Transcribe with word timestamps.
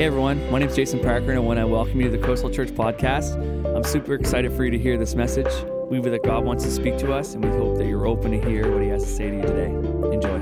Hey 0.00 0.06
everyone, 0.06 0.50
my 0.50 0.58
name 0.58 0.70
is 0.70 0.74
Jason 0.74 0.98
Parker, 0.98 1.28
and 1.28 1.36
I 1.36 1.40
want 1.40 1.58
to 1.58 1.66
welcome 1.66 2.00
you 2.00 2.10
to 2.10 2.16
the 2.16 2.24
Coastal 2.24 2.48
Church 2.48 2.70
podcast. 2.70 3.34
I'm 3.76 3.84
super 3.84 4.14
excited 4.14 4.50
for 4.50 4.64
you 4.64 4.70
to 4.70 4.78
hear 4.78 4.96
this 4.96 5.14
message. 5.14 5.52
We 5.90 5.98
believe 5.98 6.12
that 6.12 6.24
God 6.24 6.42
wants 6.42 6.64
to 6.64 6.70
speak 6.70 6.96
to 7.00 7.12
us, 7.12 7.34
and 7.34 7.44
we 7.44 7.50
hope 7.50 7.76
that 7.76 7.84
you're 7.84 8.06
open 8.06 8.30
to 8.30 8.40
hear 8.40 8.72
what 8.72 8.82
He 8.82 8.88
has 8.88 9.02
to 9.04 9.10
say 9.10 9.28
to 9.28 9.36
you 9.36 9.42
today. 9.42 9.66
Enjoy. 10.10 10.40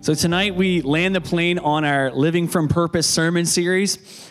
So, 0.00 0.14
tonight 0.14 0.54
we 0.54 0.80
land 0.80 1.14
the 1.14 1.20
plane 1.20 1.58
on 1.58 1.84
our 1.84 2.10
Living 2.10 2.48
from 2.48 2.68
Purpose 2.68 3.06
sermon 3.06 3.44
series 3.44 4.30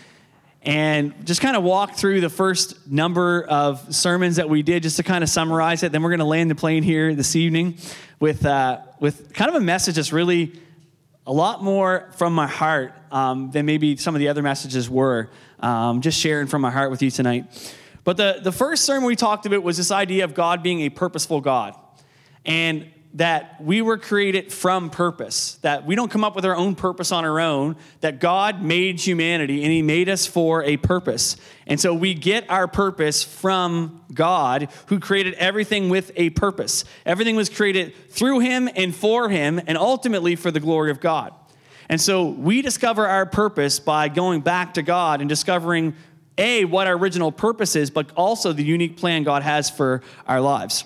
and 0.63 1.13
just 1.27 1.41
kind 1.41 1.55
of 1.55 1.61
walk 1.61 1.95
through 1.95 2.21
the 2.21 2.29
first 2.29 2.87
number 2.87 3.43
of 3.43 3.93
sermons 3.93 4.37
that 4.37 4.49
we 4.49 4.63
did 4.63 4.81
just 4.81 4.97
to 4.97 5.03
kind 5.03 5.23
of 5.23 5.29
summarize 5.29 5.83
it. 5.83 5.91
Then 5.91 6.01
we're 6.01 6.09
going 6.09 6.19
to 6.19 6.25
land 6.25 6.49
the 6.49 6.55
plane 6.55 6.81
here 6.81 7.13
this 7.13 7.35
evening 7.35 7.77
with, 8.19 8.45
uh, 8.45 8.81
with 8.99 9.33
kind 9.33 9.49
of 9.49 9.55
a 9.55 9.59
message 9.59 9.95
that's 9.95 10.13
really 10.13 10.59
a 11.25 11.33
lot 11.33 11.63
more 11.63 12.09
from 12.15 12.33
my 12.33 12.47
heart 12.47 12.93
um, 13.11 13.51
than 13.51 13.65
maybe 13.65 13.97
some 13.97 14.15
of 14.15 14.19
the 14.19 14.29
other 14.29 14.41
messages 14.41 14.89
were. 14.89 15.29
Um, 15.59 16.01
just 16.01 16.19
sharing 16.19 16.47
from 16.47 16.61
my 16.61 16.69
heart 16.69 16.91
with 16.91 17.01
you 17.01 17.09
tonight. 17.09 17.45
But 18.03 18.17
the, 18.17 18.39
the 18.41 18.51
first 18.51 18.85
sermon 18.85 19.05
we 19.05 19.15
talked 19.15 19.45
about 19.45 19.63
was 19.63 19.75
this 19.75 19.91
idea 19.91 20.23
of 20.23 20.33
God 20.33 20.61
being 20.63 20.81
a 20.81 20.89
purposeful 20.89 21.41
God. 21.41 21.75
And 22.45 22.91
that 23.13 23.59
we 23.61 23.81
were 23.81 23.97
created 23.97 24.51
from 24.51 24.89
purpose, 24.89 25.55
that 25.61 25.85
we 25.85 25.95
don't 25.95 26.11
come 26.11 26.23
up 26.23 26.35
with 26.35 26.45
our 26.45 26.55
own 26.55 26.75
purpose 26.75 27.11
on 27.11 27.25
our 27.25 27.39
own, 27.39 27.75
that 28.01 28.19
God 28.19 28.61
made 28.61 28.99
humanity 28.99 29.63
and 29.63 29.71
He 29.71 29.81
made 29.81 30.07
us 30.07 30.27
for 30.27 30.63
a 30.63 30.77
purpose. 30.77 31.37
And 31.65 31.79
so 31.79 31.93
we 31.93 32.13
get 32.13 32.47
our 32.49 32.67
purpose 32.67 33.23
from 33.23 34.01
God, 34.13 34.69
who 34.87 34.99
created 34.99 35.33
everything 35.35 35.89
with 35.89 36.11
a 36.15 36.29
purpose. 36.31 36.85
Everything 37.05 37.35
was 37.35 37.49
created 37.49 37.93
through 38.11 38.39
Him 38.39 38.69
and 38.75 38.95
for 38.95 39.29
Him, 39.29 39.61
and 39.65 39.77
ultimately 39.77 40.35
for 40.35 40.51
the 40.51 40.59
glory 40.59 40.91
of 40.91 40.99
God. 40.99 41.33
And 41.89 41.99
so 41.99 42.27
we 42.27 42.61
discover 42.61 43.07
our 43.07 43.25
purpose 43.25 43.79
by 43.79 44.09
going 44.09 44.41
back 44.41 44.73
to 44.75 44.83
God 44.83 45.21
and 45.21 45.29
discovering 45.29 45.95
A, 46.37 46.65
what 46.65 46.85
our 46.85 46.93
original 46.97 47.31
purpose 47.31 47.75
is, 47.75 47.89
but 47.89 48.11
also 48.11 48.53
the 48.53 48.63
unique 48.63 48.97
plan 48.97 49.23
God 49.23 49.41
has 49.41 49.69
for 49.69 50.01
our 50.27 50.41
lives. 50.41 50.85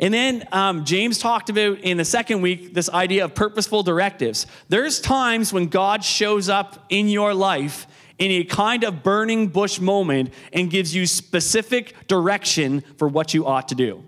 And 0.00 0.14
then 0.14 0.48
um, 0.50 0.86
James 0.86 1.18
talked 1.18 1.50
about 1.50 1.78
in 1.80 1.98
the 1.98 2.06
second 2.06 2.40
week 2.40 2.72
this 2.72 2.88
idea 2.88 3.26
of 3.26 3.34
purposeful 3.34 3.82
directives. 3.82 4.46
There's 4.68 4.98
times 4.98 5.52
when 5.52 5.66
God 5.66 6.02
shows 6.02 6.48
up 6.48 6.86
in 6.88 7.08
your 7.08 7.34
life 7.34 7.86
in 8.18 8.30
a 8.30 8.44
kind 8.44 8.82
of 8.82 9.02
burning 9.02 9.48
bush 9.48 9.78
moment 9.78 10.32
and 10.54 10.70
gives 10.70 10.94
you 10.94 11.06
specific 11.06 12.06
direction 12.06 12.82
for 12.96 13.08
what 13.08 13.34
you 13.34 13.46
ought 13.46 13.68
to 13.68 13.74
do. 13.74 14.02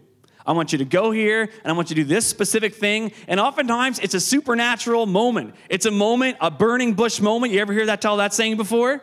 I 0.47 0.53
want 0.53 0.73
you 0.73 0.79
to 0.79 0.85
go 0.85 1.11
here 1.11 1.43
and 1.43 1.51
I 1.67 1.73
want 1.73 1.91
you 1.91 1.97
to 1.97 2.03
do 2.03 2.09
this 2.09 2.27
specific 2.27 2.75
thing. 2.75 3.13
And 3.29 3.39
oftentimes 3.39 3.99
it's 3.99 4.15
a 4.15 4.21
supernatural 4.21 5.05
moment. 5.07 5.55
It's 5.69 5.87
a 5.87 5.91
moment, 5.91 6.39
a 6.41 6.51
burning 6.51 6.95
bush 6.95 7.21
moment. 7.21 7.53
You 7.53 7.61
ever 7.61 7.73
hear 7.73 7.87
that 7.87 8.01
tell 8.01 8.17
that 8.17 8.33
saying 8.33 8.57
before? 8.57 9.03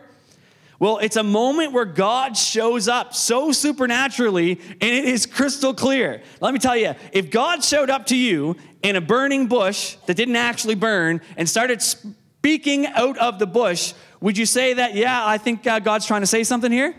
Well, 0.80 1.00
it's 1.00 1.18
a 1.18 1.24
moment 1.24 1.74
where 1.74 1.84
God 1.84 2.38
shows 2.38 2.88
up 2.88 3.14
so 3.14 3.52
supernaturally 3.52 4.54
and 4.54 4.82
it 4.82 5.04
is 5.06 5.26
crystal 5.26 5.74
clear. 5.74 6.24
Let 6.40 6.54
me 6.54 6.60
tell 6.60 6.78
you, 6.78 6.96
if 7.12 7.30
God 7.30 7.64
showed 7.66 7.90
up 7.90 8.06
to 8.08 8.16
you 8.16 8.56
in 8.82 8.96
a 8.96 9.02
burning 9.02 9.48
bush 9.48 9.98
that 10.06 10.16
didn't 10.16 10.38
actually 10.38 10.76
burn 10.76 11.20
and 11.36 11.50
started 11.50 11.82
speaking 11.82 12.86
out 12.88 13.18
of 13.18 13.40
the 13.40 13.46
bush, 13.46 13.94
would 14.22 14.38
you 14.38 14.46
say 14.46 14.74
that, 14.74 14.96
yeah, 14.96 15.26
I 15.26 15.38
think 15.38 15.68
uh, 15.68 15.80
God's 15.80 16.06
trying 16.06 16.22
to 16.22 16.28
say 16.28 16.46
something 16.46 16.72
here? 16.72 16.96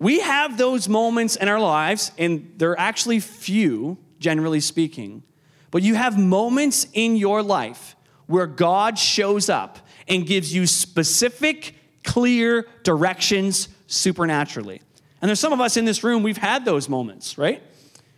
We 0.00 0.20
have 0.20 0.58
those 0.58 0.88
moments 0.88 1.36
in 1.36 1.48
our 1.48 1.60
lives, 1.60 2.12
and 2.18 2.52
they're 2.56 2.78
actually 2.78 3.18
few, 3.18 3.98
generally 4.18 4.60
speaking. 4.60 5.22
But 5.70 5.82
you 5.82 5.94
have 5.94 6.18
moments 6.18 6.86
in 6.92 7.16
your 7.16 7.42
life 7.42 7.96
where 8.26 8.46
God 8.46 8.98
shows 8.98 9.48
up 9.48 9.78
and 10.06 10.26
gives 10.26 10.54
you 10.54 10.66
specific 10.66 11.74
clear 12.08 12.66
directions 12.84 13.68
supernaturally. 13.86 14.80
And 15.20 15.28
there's 15.28 15.38
some 15.38 15.52
of 15.52 15.60
us 15.60 15.76
in 15.76 15.84
this 15.84 16.02
room, 16.02 16.22
we've 16.22 16.38
had 16.38 16.64
those 16.64 16.88
moments, 16.88 17.36
right? 17.36 17.62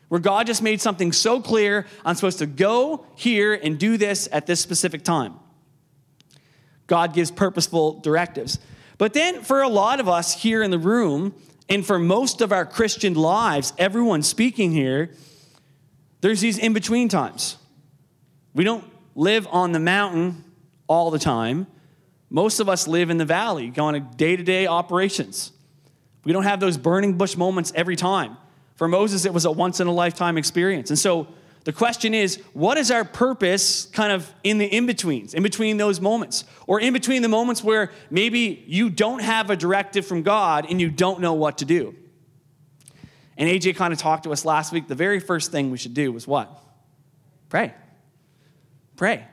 Where 0.08 0.20
God 0.20 0.46
just 0.46 0.62
made 0.62 0.80
something 0.80 1.10
so 1.10 1.40
clear, 1.40 1.86
I'm 2.04 2.14
supposed 2.14 2.38
to 2.38 2.46
go 2.46 3.04
here 3.16 3.52
and 3.52 3.80
do 3.80 3.96
this 3.96 4.28
at 4.30 4.46
this 4.46 4.60
specific 4.60 5.02
time. 5.02 5.34
God 6.86 7.14
gives 7.14 7.32
purposeful 7.32 7.98
directives. 7.98 8.60
But 8.96 9.12
then 9.12 9.42
for 9.42 9.60
a 9.60 9.68
lot 9.68 9.98
of 9.98 10.08
us 10.08 10.40
here 10.40 10.62
in 10.62 10.70
the 10.70 10.78
room, 10.78 11.34
and 11.68 11.84
for 11.84 11.98
most 11.98 12.40
of 12.40 12.52
our 12.52 12.64
Christian 12.64 13.14
lives, 13.14 13.72
everyone 13.76 14.22
speaking 14.22 14.70
here, 14.70 15.10
there's 16.20 16.40
these 16.40 16.58
in 16.58 16.74
between 16.74 17.08
times. 17.08 17.56
We 18.54 18.62
don't 18.62 18.84
live 19.16 19.48
on 19.50 19.72
the 19.72 19.80
mountain 19.80 20.44
all 20.86 21.10
the 21.10 21.18
time. 21.18 21.66
Most 22.30 22.60
of 22.60 22.68
us 22.68 22.86
live 22.86 23.10
in 23.10 23.18
the 23.18 23.24
valley, 23.24 23.68
going 23.68 23.94
to 23.94 24.16
day 24.16 24.36
to 24.36 24.42
day 24.42 24.68
operations. 24.68 25.50
We 26.24 26.32
don't 26.32 26.44
have 26.44 26.60
those 26.60 26.78
burning 26.78 27.18
bush 27.18 27.36
moments 27.36 27.72
every 27.74 27.96
time. 27.96 28.36
For 28.76 28.86
Moses, 28.86 29.24
it 29.24 29.34
was 29.34 29.44
a 29.44 29.50
once 29.50 29.80
in 29.80 29.88
a 29.88 29.92
lifetime 29.92 30.38
experience. 30.38 30.90
And 30.90 30.98
so 30.98 31.26
the 31.64 31.72
question 31.72 32.14
is 32.14 32.40
what 32.52 32.78
is 32.78 32.92
our 32.92 33.04
purpose 33.04 33.86
kind 33.86 34.12
of 34.12 34.32
in 34.44 34.58
the 34.58 34.64
in 34.64 34.86
betweens, 34.86 35.34
in 35.34 35.42
between 35.42 35.76
those 35.76 36.00
moments? 36.00 36.44
Or 36.68 36.80
in 36.80 36.92
between 36.92 37.22
the 37.22 37.28
moments 37.28 37.64
where 37.64 37.90
maybe 38.10 38.62
you 38.66 38.90
don't 38.90 39.22
have 39.22 39.50
a 39.50 39.56
directive 39.56 40.06
from 40.06 40.22
God 40.22 40.66
and 40.70 40.80
you 40.80 40.88
don't 40.88 41.20
know 41.20 41.34
what 41.34 41.58
to 41.58 41.64
do? 41.64 41.96
And 43.36 43.48
AJ 43.48 43.74
kind 43.74 43.92
of 43.92 43.98
talked 43.98 44.24
to 44.24 44.32
us 44.32 44.44
last 44.44 44.72
week. 44.72 44.86
The 44.86 44.94
very 44.94 45.18
first 45.18 45.50
thing 45.50 45.70
we 45.70 45.78
should 45.78 45.94
do 45.94 46.12
was 46.12 46.28
what? 46.28 46.48
Pray. 47.48 47.74
Pray 48.96 49.26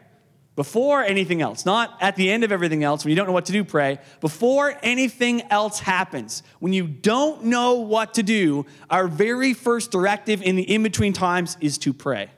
before 0.58 1.04
anything 1.04 1.40
else, 1.40 1.68
not 1.68 1.96
at 2.02 2.16
the 2.16 2.32
end 2.32 2.44
of 2.44 2.52
everything 2.52 2.84
else 2.84 3.06
when 3.06 3.12
you 3.12 3.16
don't 3.16 3.28
know 3.28 3.32
what 3.32 3.46
to 3.46 3.52
do, 3.52 3.64
pray. 3.64 4.00
Before 4.22 4.76
anything 4.82 5.44
else 5.52 5.80
happens, 5.80 6.42
when 6.58 6.74
you 6.74 6.88
don't 6.88 7.44
know 7.44 7.76
what 7.76 8.16
to 8.16 8.24
do, 8.24 8.66
our 8.90 9.08
very 9.08 9.54
first 9.54 9.92
directive 9.92 10.42
in 10.42 10.56
the 10.56 10.64
in 10.64 10.82
between 10.82 11.14
times 11.14 11.58
is 11.62 11.78
to 11.78 11.94
pray. 11.94 12.32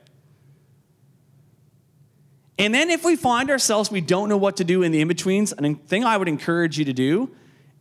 And 2.58 2.74
then 2.74 2.90
if 2.90 3.06
we 3.06 3.16
find 3.16 3.50
ourselves 3.50 3.90
we 3.90 4.02
don't 4.02 4.28
know 4.28 4.36
what 4.36 4.58
to 4.58 4.64
do 4.64 4.82
in 4.82 4.92
the 4.92 5.00
in 5.00 5.08
betweens, 5.08 5.54
a 5.56 5.74
thing 5.74 6.04
I 6.04 6.18
would 6.18 6.28
encourage 6.28 6.78
you 6.78 6.84
to 6.84 6.92
do 6.92 7.30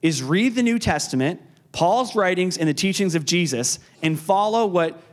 is 0.02 0.24
read 0.24 0.56
the 0.56 0.64
New 0.64 0.80
Testament, 0.80 1.42
Paul's 1.74 2.16
writings, 2.16 2.58
and 2.58 2.70
the 2.70 2.74
teachings 2.74 3.14
of 3.14 3.26
Jesus, 3.26 3.78
and 4.02 4.18
follow 4.18 4.66
what 4.66 5.04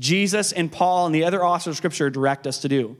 Jesus 0.00 0.50
and 0.50 0.72
Paul 0.72 1.06
and 1.06 1.14
the 1.14 1.22
other 1.22 1.44
authors 1.44 1.68
of 1.68 1.76
Scripture 1.76 2.10
direct 2.10 2.48
us 2.48 2.58
to 2.62 2.68
do. 2.68 2.96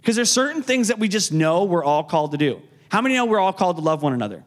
Because 0.00 0.16
there's 0.16 0.30
certain 0.30 0.62
things 0.62 0.88
that 0.88 0.98
we 0.98 1.08
just 1.08 1.32
know 1.32 1.64
we're 1.64 1.84
all 1.84 2.04
called 2.04 2.32
to 2.32 2.38
do. 2.38 2.62
How 2.90 3.00
many 3.00 3.14
know 3.14 3.26
we're 3.26 3.38
all 3.38 3.52
called 3.52 3.76
to 3.76 3.82
love 3.82 4.02
one 4.02 4.12
another? 4.12 4.44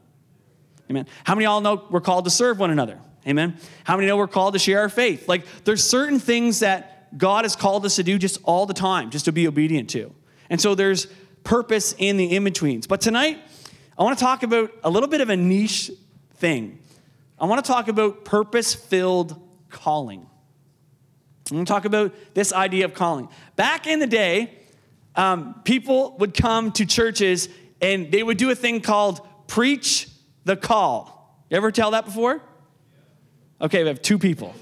Amen. 0.90 1.08
How 1.24 1.36
many 1.36 1.46
all 1.46 1.62
know 1.62 1.86
we're 1.90 2.02
called 2.02 2.25
to 2.25 2.31
serve 2.31 2.59
one 2.59 2.72
another? 2.72 3.00
Amen. 3.28 3.58
How 3.86 3.96
many 3.96 4.08
know 4.08 4.18
we're 4.18 4.28
called 4.28 4.53
to 4.53 4.59
share 4.59 4.81
our 4.81 4.90
faith? 4.90 5.30
Like 5.30 5.46
there's 5.64 5.84
certain 5.84 6.19
things 6.19 6.59
that 6.59 7.18
God 7.18 7.46
has 7.46 7.56
called 7.56 7.86
us 7.86 7.96
to 7.96 8.03
do 8.03 8.18
just 8.18 8.40
all 8.44 8.66
the 8.66 8.74
time, 8.74 9.12
just 9.12 9.25
to 9.25 9.31
be 9.31 9.47
obedient 9.47 9.90
to. 9.91 10.14
And 10.50 10.59
so 10.59 10.75
there's 10.75 11.08
purpose 11.44 11.96
in 11.97 12.18
the 12.18 12.35
in-betweens. 12.35 12.88
But 12.88 13.00
tonight, 13.00 13.40
I 13.97 14.03
want 14.03 14.18
to 14.18 14.24
talk 14.24 14.44
about 14.44 14.72
a 14.84 14.90
little 14.90 15.09
bit 15.09 15.22
of 15.22 15.30
a 15.30 15.38
niche 15.38 15.91
thing. 16.35 16.80
I 17.40 17.46
want 17.46 17.64
to 17.64 17.72
talk 17.72 17.88
about 17.88 18.25
purpose-filled 18.25 19.40
calling. 19.70 20.28
I'm 21.52 21.58
going 21.58 21.66
to 21.66 21.72
talk 21.72 21.85
about 21.85 22.14
this 22.34 22.52
idea 22.52 22.85
of 22.85 22.94
calling. 22.94 23.30
Back 23.56 23.85
in 23.88 24.00
the 24.00 24.08
day, 24.08 24.58
um, 25.16 25.62
people 25.63 26.16
would 26.19 26.34
come 26.34 26.72
to 26.73 26.85
churches 26.85 27.49
and 27.82 28.11
they 28.11 28.23
would 28.23 28.38
do 28.38 28.49
a 28.49 28.55
thing 28.55 28.82
called 28.82 29.22
preach 29.47 30.08
the 30.46 30.55
call. 30.55 31.43
You 31.49 31.58
ever 31.58 31.72
tell 31.72 31.91
that 31.91 32.05
before? 32.05 32.41
Okay, 33.61 33.84
we 33.84 33.90
have 33.90 34.02
two 34.02 34.17
people. 34.17 34.53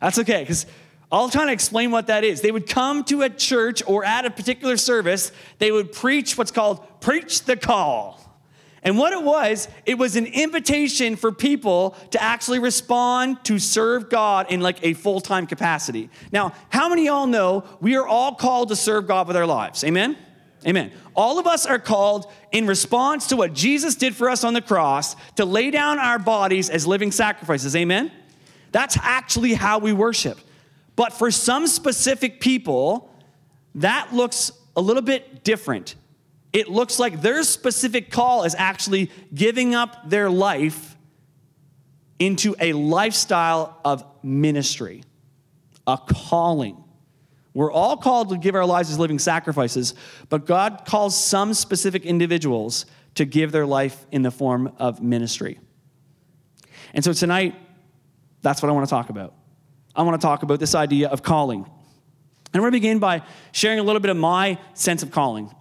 That's 0.00 0.18
okay, 0.18 0.40
because 0.40 0.66
I'll 1.10 1.28
try 1.28 1.46
to 1.46 1.52
explain 1.52 1.90
what 1.90 2.08
that 2.08 2.24
is. 2.24 2.40
They 2.40 2.50
would 2.50 2.68
come 2.68 3.04
to 3.04 3.22
a 3.22 3.30
church 3.30 3.82
or 3.86 4.04
at 4.04 4.24
a 4.24 4.30
particular 4.30 4.76
service, 4.76 5.32
they 5.58 5.72
would 5.72 5.92
preach 5.92 6.36
what's 6.36 6.50
called 6.50 7.00
preach 7.00 7.44
the 7.44 7.56
call. 7.56 8.20
And 8.82 8.96
what 8.96 9.12
it 9.12 9.22
was, 9.22 9.68
it 9.86 9.98
was 9.98 10.16
an 10.16 10.26
invitation 10.26 11.16
for 11.16 11.32
people 11.32 11.96
to 12.10 12.22
actually 12.22 12.60
respond 12.60 13.44
to 13.44 13.58
serve 13.58 14.08
God 14.08 14.50
in 14.50 14.60
like 14.60 14.78
a 14.82 14.94
full 14.94 15.20
time 15.20 15.46
capacity. 15.46 16.10
Now, 16.30 16.52
how 16.68 16.88
many 16.88 17.06
y'all 17.06 17.26
know 17.26 17.64
we 17.80 17.96
are 17.96 18.06
all 18.06 18.34
called 18.34 18.68
to 18.68 18.76
serve 18.76 19.08
God 19.08 19.26
with 19.26 19.36
our 19.36 19.46
lives? 19.46 19.82
Amen? 19.82 20.16
Amen. 20.66 20.92
All 21.14 21.38
of 21.38 21.46
us 21.46 21.66
are 21.66 21.78
called 21.78 22.30
in 22.50 22.66
response 22.66 23.28
to 23.28 23.36
what 23.36 23.52
Jesus 23.52 23.94
did 23.94 24.14
for 24.14 24.28
us 24.28 24.42
on 24.44 24.54
the 24.54 24.60
cross 24.60 25.16
to 25.36 25.44
lay 25.44 25.70
down 25.70 25.98
our 25.98 26.18
bodies 26.18 26.68
as 26.68 26.86
living 26.86 27.12
sacrifices. 27.12 27.76
Amen? 27.76 28.10
That's 28.72 28.98
actually 28.98 29.54
how 29.54 29.78
we 29.78 29.92
worship. 29.92 30.38
But 30.96 31.12
for 31.12 31.30
some 31.30 31.66
specific 31.68 32.40
people, 32.40 33.14
that 33.76 34.12
looks 34.12 34.50
a 34.76 34.80
little 34.80 35.02
bit 35.02 35.44
different 35.44 35.94
it 36.52 36.68
looks 36.68 36.98
like 36.98 37.20
their 37.20 37.42
specific 37.42 38.10
call 38.10 38.44
is 38.44 38.54
actually 38.56 39.10
giving 39.34 39.74
up 39.74 40.08
their 40.08 40.30
life 40.30 40.96
into 42.18 42.56
a 42.58 42.72
lifestyle 42.72 43.78
of 43.84 44.04
ministry, 44.22 45.04
a 45.86 45.98
calling. 45.98 46.82
We're 47.54 47.72
all 47.72 47.96
called 47.96 48.30
to 48.30 48.38
give 48.38 48.54
our 48.54 48.64
lives 48.64 48.90
as 48.90 48.98
living 48.98 49.18
sacrifices, 49.18 49.94
but 50.28 50.46
God 50.46 50.82
calls 50.86 51.22
some 51.22 51.54
specific 51.54 52.04
individuals 52.04 52.86
to 53.14 53.24
give 53.24 53.52
their 53.52 53.66
life 53.66 54.06
in 54.12 54.22
the 54.22 54.30
form 54.30 54.72
of 54.78 55.02
ministry. 55.02 55.58
And 56.94 57.04
so 57.04 57.12
tonight, 57.12 57.54
that's 58.42 58.62
what 58.62 58.68
I 58.68 58.72
want 58.72 58.86
to 58.86 58.90
talk 58.90 59.10
about. 59.10 59.34
I 59.94 60.02
want 60.02 60.20
to 60.20 60.24
talk 60.24 60.42
about 60.42 60.60
this 60.60 60.74
idea 60.74 61.08
of 61.08 61.22
calling. 61.22 61.60
And 61.60 62.54
I'm 62.54 62.60
going 62.60 62.72
to 62.72 62.76
begin 62.76 62.98
by 62.98 63.22
sharing 63.52 63.78
a 63.78 63.82
little 63.82 64.00
bit 64.00 64.10
of 64.10 64.16
my 64.16 64.58
sense 64.74 65.02
of 65.02 65.10
calling. 65.10 65.52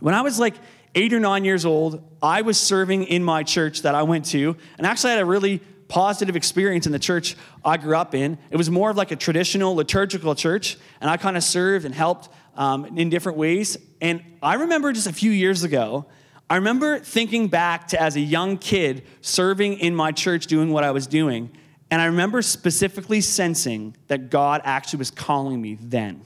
When 0.00 0.14
I 0.14 0.22
was 0.22 0.38
like 0.38 0.54
eight 0.94 1.12
or 1.12 1.20
nine 1.20 1.44
years 1.44 1.64
old, 1.64 2.02
I 2.22 2.42
was 2.42 2.58
serving 2.58 3.04
in 3.04 3.22
my 3.22 3.42
church 3.42 3.82
that 3.82 3.94
I 3.94 4.02
went 4.02 4.24
to, 4.26 4.56
and 4.76 4.86
actually 4.86 5.10
had 5.10 5.20
a 5.20 5.26
really 5.26 5.60
positive 5.88 6.36
experience 6.36 6.86
in 6.86 6.92
the 6.92 6.98
church 6.98 7.36
I 7.64 7.76
grew 7.76 7.96
up 7.96 8.14
in. 8.14 8.38
It 8.50 8.56
was 8.56 8.70
more 8.70 8.90
of 8.90 8.96
like 8.96 9.10
a 9.10 9.16
traditional 9.16 9.74
liturgical 9.74 10.34
church, 10.34 10.78
and 11.00 11.10
I 11.10 11.16
kind 11.16 11.36
of 11.36 11.42
served 11.42 11.84
and 11.84 11.94
helped 11.94 12.28
um, 12.56 12.98
in 12.98 13.10
different 13.10 13.38
ways. 13.38 13.76
And 14.00 14.22
I 14.42 14.54
remember 14.54 14.92
just 14.92 15.06
a 15.06 15.12
few 15.12 15.30
years 15.30 15.64
ago, 15.64 16.06
I 16.48 16.56
remember 16.56 16.98
thinking 16.98 17.48
back 17.48 17.88
to 17.88 18.00
as 18.00 18.16
a 18.16 18.20
young 18.20 18.58
kid 18.58 19.04
serving 19.20 19.78
in 19.78 19.94
my 19.94 20.10
church 20.10 20.46
doing 20.46 20.72
what 20.72 20.82
I 20.82 20.90
was 20.90 21.06
doing. 21.06 21.50
And 21.92 22.00
I 22.00 22.06
remember 22.06 22.42
specifically 22.42 23.20
sensing 23.20 23.96
that 24.08 24.30
God 24.30 24.60
actually 24.64 24.98
was 24.98 25.10
calling 25.10 25.60
me 25.60 25.76
then. 25.80 26.22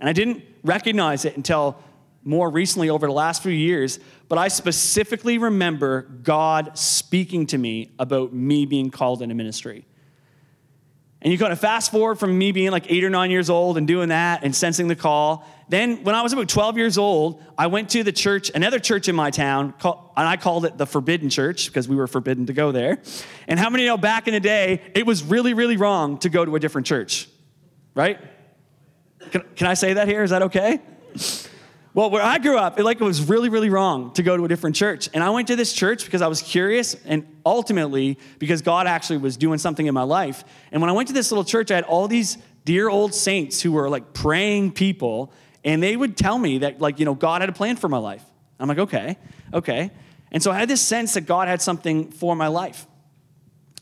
And 0.00 0.08
I 0.08 0.12
didn't 0.12 0.42
recognize 0.62 1.24
it 1.24 1.36
until 1.36 1.82
more 2.24 2.50
recently 2.50 2.90
over 2.90 3.06
the 3.06 3.12
last 3.12 3.42
few 3.42 3.52
years, 3.52 3.98
but 4.28 4.38
I 4.38 4.48
specifically 4.48 5.38
remember 5.38 6.02
God 6.02 6.76
speaking 6.76 7.46
to 7.46 7.58
me 7.58 7.92
about 7.98 8.32
me 8.32 8.66
being 8.66 8.90
called 8.90 9.22
into 9.22 9.34
ministry. 9.34 9.86
And 11.20 11.32
you 11.32 11.38
kind 11.38 11.52
of 11.52 11.58
fast 11.58 11.90
forward 11.90 12.16
from 12.16 12.38
me 12.38 12.52
being 12.52 12.70
like 12.70 12.90
eight 12.90 13.02
or 13.02 13.10
nine 13.10 13.30
years 13.30 13.50
old 13.50 13.76
and 13.76 13.88
doing 13.88 14.10
that 14.10 14.44
and 14.44 14.54
sensing 14.54 14.86
the 14.86 14.94
call. 14.94 15.44
Then, 15.68 16.04
when 16.04 16.14
I 16.14 16.22
was 16.22 16.32
about 16.32 16.48
12 16.48 16.76
years 16.76 16.96
old, 16.96 17.42
I 17.58 17.66
went 17.66 17.90
to 17.90 18.04
the 18.04 18.12
church, 18.12 18.50
another 18.54 18.78
church 18.78 19.08
in 19.08 19.16
my 19.16 19.30
town, 19.30 19.74
and 19.82 20.28
I 20.28 20.36
called 20.36 20.64
it 20.64 20.78
the 20.78 20.86
Forbidden 20.86 21.28
Church 21.28 21.66
because 21.66 21.88
we 21.88 21.96
were 21.96 22.06
forbidden 22.06 22.46
to 22.46 22.52
go 22.52 22.70
there. 22.70 23.02
And 23.48 23.58
how 23.58 23.68
many 23.68 23.84
know 23.84 23.98
back 23.98 24.28
in 24.28 24.34
the 24.34 24.40
day, 24.40 24.80
it 24.94 25.04
was 25.04 25.24
really, 25.24 25.54
really 25.54 25.76
wrong 25.76 26.18
to 26.18 26.28
go 26.28 26.44
to 26.44 26.54
a 26.54 26.60
different 26.60 26.86
church, 26.86 27.28
right? 27.94 28.18
Can, 29.32 29.42
can 29.56 29.66
I 29.66 29.74
say 29.74 29.94
that 29.94 30.06
here? 30.06 30.22
Is 30.22 30.30
that 30.30 30.42
okay? 30.42 30.80
Well, 31.94 32.10
where 32.10 32.22
I 32.22 32.38
grew 32.38 32.58
up, 32.58 32.78
it 32.78 32.84
like 32.84 33.00
it 33.00 33.04
was 33.04 33.28
really, 33.28 33.48
really 33.48 33.70
wrong 33.70 34.12
to 34.12 34.22
go 34.22 34.36
to 34.36 34.44
a 34.44 34.48
different 34.48 34.76
church. 34.76 35.08
And 35.14 35.24
I 35.24 35.30
went 35.30 35.48
to 35.48 35.56
this 35.56 35.72
church 35.72 36.04
because 36.04 36.22
I 36.22 36.28
was 36.28 36.42
curious 36.42 36.94
and 37.06 37.26
ultimately 37.44 38.18
because 38.38 38.62
God 38.62 38.86
actually 38.86 39.18
was 39.18 39.36
doing 39.36 39.58
something 39.58 39.86
in 39.86 39.94
my 39.94 40.02
life. 40.02 40.44
And 40.70 40.80
when 40.80 40.90
I 40.90 40.92
went 40.92 41.08
to 41.08 41.14
this 41.14 41.32
little 41.32 41.44
church, 41.44 41.70
I 41.70 41.76
had 41.76 41.84
all 41.84 42.06
these 42.06 42.38
dear 42.64 42.88
old 42.88 43.14
saints 43.14 43.62
who 43.62 43.72
were 43.72 43.88
like 43.88 44.12
praying 44.12 44.72
people, 44.72 45.32
and 45.64 45.82
they 45.82 45.96
would 45.96 46.16
tell 46.16 46.38
me 46.38 46.58
that, 46.58 46.80
like, 46.80 46.98
you 46.98 47.04
know, 47.04 47.14
God 47.14 47.40
had 47.40 47.48
a 47.48 47.52
plan 47.52 47.76
for 47.76 47.88
my 47.88 47.98
life. 47.98 48.22
I'm 48.60 48.68
like, 48.68 48.78
okay, 48.78 49.16
okay. 49.52 49.90
And 50.30 50.42
so 50.42 50.50
I 50.50 50.58
had 50.58 50.68
this 50.68 50.82
sense 50.82 51.14
that 51.14 51.22
God 51.22 51.48
had 51.48 51.62
something 51.62 52.10
for 52.10 52.36
my 52.36 52.48
life. 52.48 52.86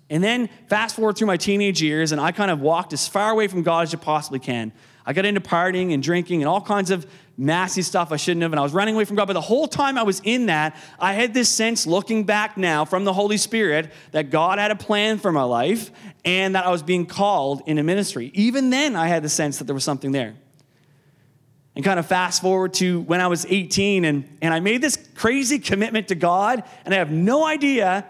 And 0.09 0.23
then 0.23 0.49
fast 0.69 0.94
forward 0.94 1.19
through 1.19 1.26
my 1.26 1.37
teenage 1.37 1.82
years, 1.82 2.12
and 2.12 2.20
I 2.20 2.31
kind 2.31 2.50
of 2.50 2.61
walked 2.61 2.93
as 2.93 3.09
far 3.09 3.31
away 3.31 3.49
from 3.49 3.62
God 3.62 3.82
as 3.82 3.93
you 3.93 3.99
possibly 3.99 4.38
can. 4.38 4.73
I 5.06 5.12
got 5.12 5.25
into 5.25 5.41
partying 5.41 5.94
and 5.94 6.03
drinking 6.03 6.43
and 6.43 6.49
all 6.49 6.61
kinds 6.61 6.91
of 6.91 7.06
nasty 7.38 7.82
stuff 7.82 8.11
I 8.11 8.17
shouldn't 8.17 8.43
have, 8.43 8.53
and 8.53 8.58
I 8.58 8.62
was 8.62 8.73
running 8.73 8.94
away 8.94 9.05
from 9.05 9.17
God. 9.17 9.26
But 9.26 9.35
the 9.35 9.41
whole 9.41 9.69
time 9.69 9.97
I 9.97 10.03
was 10.03 10.20
in 10.25 10.47
that, 10.47 10.76
I 10.99 11.12
had 11.12 11.32
this 11.32 11.49
sense, 11.49 11.87
looking 11.87 12.25
back 12.25 12.56
now 12.56 12.85
from 12.85 13.05
the 13.05 13.12
Holy 13.12 13.37
Spirit, 13.37 13.93
that 14.12 14.31
God 14.31 14.58
had 14.58 14.70
a 14.70 14.76
plan 14.76 15.19
for 15.19 15.31
my 15.31 15.44
life 15.44 15.91
and 16.25 16.56
that 16.56 16.67
I 16.67 16.70
was 16.70 16.82
being 16.82 17.06
called 17.06 17.62
into 17.67 17.82
ministry. 17.82 18.32
Even 18.35 18.70
then, 18.70 18.97
I 18.97 19.06
had 19.06 19.23
the 19.23 19.29
sense 19.29 19.58
that 19.58 19.64
there 19.64 19.75
was 19.75 19.85
something 19.85 20.12
there. 20.12 20.35
And 21.76 21.85
kind 21.85 22.00
of 22.00 22.06
fast 22.06 22.41
forward 22.41 22.73
to 22.75 23.00
when 23.02 23.20
I 23.20 23.26
was 23.26 23.47
18, 23.47 24.06
and, 24.06 24.38
and 24.41 24.52
I 24.52 24.61
made 24.61 24.81
this 24.81 24.99
crazy 25.14 25.59
commitment 25.59 26.09
to 26.09 26.14
God, 26.14 26.64
and 26.85 26.94
I 26.94 26.99
have 26.99 27.11
no 27.11 27.47
idea, 27.47 28.06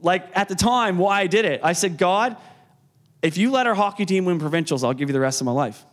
like 0.00 0.26
at 0.34 0.48
the 0.48 0.54
time, 0.54 0.96
why 0.96 1.20
I 1.20 1.26
did 1.26 1.44
it. 1.44 1.60
I 1.62 1.74
said, 1.74 1.98
God, 1.98 2.36
if 3.20 3.36
you 3.36 3.50
let 3.50 3.66
our 3.66 3.74
hockey 3.74 4.06
team 4.06 4.24
win 4.24 4.38
provincials, 4.38 4.82
I'll 4.82 4.94
give 4.94 5.10
you 5.10 5.12
the 5.12 5.20
rest 5.20 5.42
of 5.42 5.44
my 5.44 5.52
life. 5.52 5.84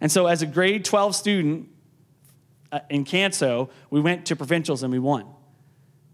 And 0.00 0.10
so, 0.10 0.26
as 0.26 0.42
a 0.42 0.46
grade 0.46 0.84
12 0.84 1.14
student 1.14 1.68
uh, 2.72 2.80
in 2.88 3.04
Canso, 3.04 3.70
we 3.90 4.00
went 4.00 4.26
to 4.26 4.36
provincials 4.36 4.82
and 4.82 4.92
we 4.92 4.98
won. 4.98 5.26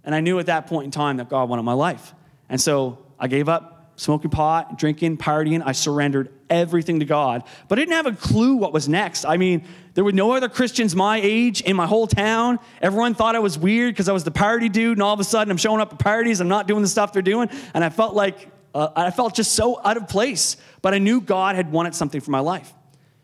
And 0.05 0.15
I 0.15 0.21
knew 0.21 0.38
at 0.38 0.47
that 0.47 0.69
point 0.69 0.85
in 0.85 0.91
time 0.91 1.17
that 1.19 1.29
God 1.29 1.49
wanted 1.49 1.62
my 1.62 1.73
life. 1.73 2.15
And 2.49 2.61
so 2.61 2.99
I 3.19 3.27
gave 3.27 3.49
up 3.49 3.93
smoking 3.97 4.31
pot, 4.31 4.79
drinking, 4.79 5.17
partying. 5.17 5.62
I 5.65 5.73
surrendered 5.73 6.31
everything 6.49 7.00
to 7.00 7.06
God. 7.06 7.43
But 7.67 7.79
I 7.79 7.83
didn't 7.83 7.94
have 7.94 8.06
a 8.06 8.12
clue 8.12 8.55
what 8.55 8.73
was 8.73 8.88
next. 8.88 9.25
I 9.25 9.37
mean, 9.37 9.65
there 9.94 10.05
were 10.05 10.12
no 10.12 10.33
other 10.33 10.49
Christians 10.49 10.94
my 10.94 11.19
age 11.21 11.61
in 11.62 11.75
my 11.75 11.87
whole 11.87 12.06
town. 12.06 12.61
Everyone 12.81 13.15
thought 13.15 13.35
I 13.35 13.41
was 13.41 13.59
weird 13.59 13.94
because 13.94 14.09
I 14.09 14.12
was 14.12 14.23
the 14.23 14.31
party 14.31 14.69
dude, 14.69 14.99
and 14.99 15.03
all 15.03 15.15
of 15.15 15.21
a 15.21 15.25
sudden 15.25 15.50
I'm 15.50 15.56
showing 15.56 15.81
up 15.81 15.93
at 15.93 15.99
parties. 15.99 16.41
I'm 16.41 16.49
not 16.49 16.69
doing 16.69 16.83
the 16.83 16.88
stuff 16.88 17.12
they're 17.12 17.23
doing. 17.23 17.49
And 17.75 17.83
I 17.83 17.88
felt 17.88 18.15
like, 18.15 18.49
uh, 18.75 18.91
I 18.94 19.11
felt 19.11 19.35
just 19.35 19.53
so 19.53 19.81
out 19.83 19.97
of 19.97 20.09
place. 20.09 20.56
But 20.83 20.94
I 20.94 20.99
knew 20.99 21.21
God 21.21 21.56
had 21.56 21.73
wanted 21.73 21.94
something 21.94 22.21
for 22.21 22.31
my 22.31 22.41
life. 22.41 22.73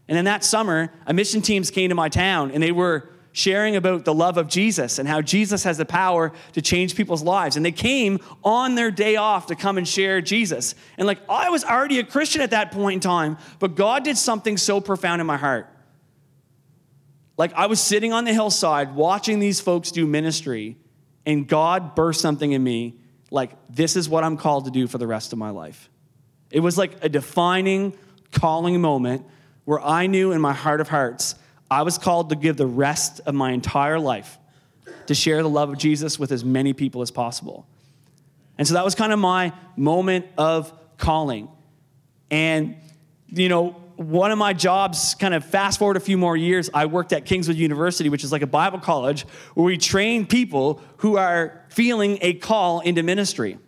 And 0.08 0.18
in 0.18 0.24
that 0.24 0.44
summer, 0.44 0.92
a 1.06 1.14
mission 1.14 1.42
teams 1.42 1.70
came 1.70 1.88
to 1.88 1.94
my 1.94 2.08
town 2.08 2.50
and 2.50 2.62
they 2.62 2.72
were 2.72 3.08
sharing 3.32 3.76
about 3.76 4.04
the 4.04 4.12
love 4.12 4.36
of 4.36 4.46
Jesus 4.46 4.98
and 4.98 5.08
how 5.08 5.22
Jesus 5.22 5.64
has 5.64 5.78
the 5.78 5.86
power 5.86 6.32
to 6.52 6.60
change 6.60 6.94
people's 6.94 7.22
lives. 7.22 7.56
And 7.56 7.64
they 7.64 7.72
came 7.72 8.20
on 8.44 8.74
their 8.74 8.90
day 8.90 9.16
off 9.16 9.46
to 9.46 9.54
come 9.54 9.78
and 9.78 9.88
share 9.88 10.20
Jesus. 10.20 10.74
And 10.98 11.06
like 11.06 11.18
I 11.28 11.48
was 11.48 11.64
already 11.64 11.98
a 11.98 12.04
Christian 12.04 12.42
at 12.42 12.50
that 12.50 12.72
point 12.72 12.94
in 12.94 13.00
time, 13.00 13.38
but 13.58 13.74
God 13.74 14.04
did 14.04 14.18
something 14.18 14.58
so 14.58 14.80
profound 14.80 15.20
in 15.20 15.26
my 15.26 15.38
heart. 15.38 15.68
Like 17.38 17.54
I 17.54 17.66
was 17.66 17.80
sitting 17.80 18.12
on 18.12 18.24
the 18.24 18.34
hillside 18.34 18.94
watching 18.94 19.38
these 19.38 19.60
folks 19.60 19.90
do 19.90 20.06
ministry, 20.06 20.76
and 21.24 21.48
God 21.48 21.94
burst 21.94 22.20
something 22.20 22.52
in 22.52 22.62
me 22.62 22.98
like, 23.30 23.52
this 23.70 23.96
is 23.96 24.08
what 24.08 24.24
I'm 24.24 24.36
called 24.36 24.66
to 24.66 24.70
do 24.70 24.86
for 24.86 24.98
the 24.98 25.06
rest 25.06 25.32
of 25.32 25.38
my 25.38 25.50
life. 25.50 25.88
It 26.50 26.60
was 26.60 26.76
like 26.76 27.02
a 27.02 27.08
defining, 27.08 27.96
calling 28.30 28.78
moment 28.80 29.24
where 29.64 29.80
I 29.80 30.06
knew 30.06 30.32
in 30.32 30.40
my 30.40 30.52
heart 30.52 30.80
of 30.80 30.88
hearts 30.88 31.34
I 31.70 31.82
was 31.82 31.96
called 31.96 32.28
to 32.30 32.36
give 32.36 32.56
the 32.58 32.66
rest 32.66 33.20
of 33.24 33.34
my 33.34 33.52
entire 33.52 33.98
life 33.98 34.38
to 35.06 35.14
share 35.14 35.42
the 35.42 35.48
love 35.48 35.70
of 35.70 35.78
Jesus 35.78 36.18
with 36.18 36.30
as 36.30 36.44
many 36.44 36.72
people 36.74 37.00
as 37.00 37.10
possible. 37.10 37.66
And 38.58 38.68
so 38.68 38.74
that 38.74 38.84
was 38.84 38.94
kind 38.94 39.12
of 39.12 39.18
my 39.18 39.52
moment 39.76 40.26
of 40.36 40.72
calling. 40.98 41.48
And, 42.30 42.76
you 43.28 43.48
know, 43.48 43.70
one 43.96 44.30
of 44.30 44.38
my 44.38 44.52
jobs, 44.52 45.14
kind 45.14 45.32
of 45.32 45.44
fast 45.44 45.78
forward 45.78 45.96
a 45.96 46.00
few 46.00 46.18
more 46.18 46.36
years, 46.36 46.68
I 46.74 46.86
worked 46.86 47.12
at 47.12 47.24
Kingswood 47.24 47.56
University, 47.56 48.08
which 48.08 48.24
is 48.24 48.32
like 48.32 48.42
a 48.42 48.46
Bible 48.46 48.78
college 48.78 49.22
where 49.54 49.64
we 49.64 49.78
train 49.78 50.26
people 50.26 50.80
who 50.98 51.16
are 51.16 51.64
feeling 51.68 52.18
a 52.20 52.34
call 52.34 52.80
into 52.80 53.02
ministry. 53.02 53.58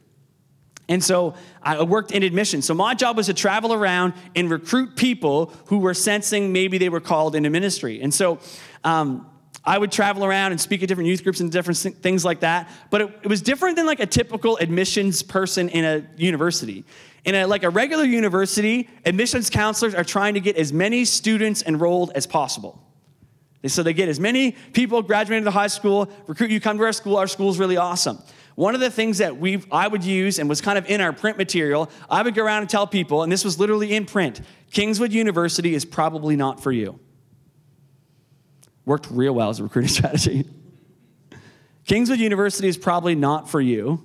And 0.88 1.02
so 1.02 1.34
I 1.62 1.82
worked 1.82 2.12
in 2.12 2.22
admissions. 2.22 2.66
So 2.66 2.74
my 2.74 2.94
job 2.94 3.16
was 3.16 3.26
to 3.26 3.34
travel 3.34 3.72
around 3.72 4.12
and 4.36 4.50
recruit 4.50 4.96
people 4.96 5.52
who 5.66 5.78
were 5.78 5.94
sensing 5.94 6.52
maybe 6.52 6.78
they 6.78 6.90
were 6.90 7.00
called 7.00 7.34
into 7.34 7.48
ministry. 7.48 8.02
And 8.02 8.12
so 8.12 8.38
um, 8.84 9.26
I 9.64 9.78
would 9.78 9.90
travel 9.90 10.24
around 10.24 10.52
and 10.52 10.60
speak 10.60 10.82
at 10.82 10.88
different 10.88 11.08
youth 11.08 11.22
groups 11.22 11.40
and 11.40 11.50
different 11.50 11.78
things 11.78 12.24
like 12.24 12.40
that. 12.40 12.68
But 12.90 13.00
it, 13.00 13.20
it 13.22 13.28
was 13.28 13.40
different 13.40 13.76
than 13.76 13.86
like 13.86 14.00
a 14.00 14.06
typical 14.06 14.58
admissions 14.58 15.22
person 15.22 15.70
in 15.70 15.84
a 15.84 16.06
university. 16.16 16.84
In 17.24 17.34
a, 17.34 17.46
like 17.46 17.62
a 17.62 17.70
regular 17.70 18.04
university, 18.04 18.90
admissions 19.06 19.48
counselors 19.48 19.94
are 19.94 20.04
trying 20.04 20.34
to 20.34 20.40
get 20.40 20.56
as 20.56 20.70
many 20.70 21.06
students 21.06 21.62
enrolled 21.62 22.12
as 22.14 22.26
possible. 22.26 22.82
So 23.66 23.82
they 23.82 23.94
get 23.94 24.10
as 24.10 24.20
many 24.20 24.52
people 24.74 25.00
graduating 25.00 25.44
the 25.44 25.50
high 25.50 25.68
school, 25.68 26.10
recruit 26.26 26.50
you, 26.50 26.60
come 26.60 26.76
to 26.76 26.84
our 26.84 26.92
school. 26.92 27.16
Our 27.16 27.26
school's 27.26 27.58
really 27.58 27.78
awesome. 27.78 28.18
One 28.54 28.74
of 28.74 28.80
the 28.80 28.90
things 28.90 29.18
that 29.18 29.36
we 29.36 29.64
I 29.70 29.88
would 29.88 30.04
use 30.04 30.38
and 30.38 30.48
was 30.48 30.60
kind 30.60 30.78
of 30.78 30.86
in 30.86 31.00
our 31.00 31.12
print 31.12 31.38
material, 31.38 31.90
I 32.08 32.22
would 32.22 32.34
go 32.34 32.44
around 32.44 32.62
and 32.62 32.70
tell 32.70 32.86
people, 32.86 33.22
and 33.22 33.32
this 33.32 33.44
was 33.44 33.58
literally 33.58 33.94
in 33.94 34.06
print, 34.06 34.40
Kingswood 34.70 35.12
University 35.12 35.74
is 35.74 35.84
probably 35.84 36.36
not 36.36 36.62
for 36.62 36.70
you. 36.70 36.98
Worked 38.84 39.08
real 39.10 39.34
well 39.34 39.50
as 39.50 39.60
a 39.60 39.64
recruiting 39.64 39.88
strategy. 39.94 40.46
Kingswood 41.86 42.18
University 42.18 42.68
is 42.68 42.78
probably 42.78 43.14
not 43.14 43.50
for 43.50 43.60
you 43.60 44.00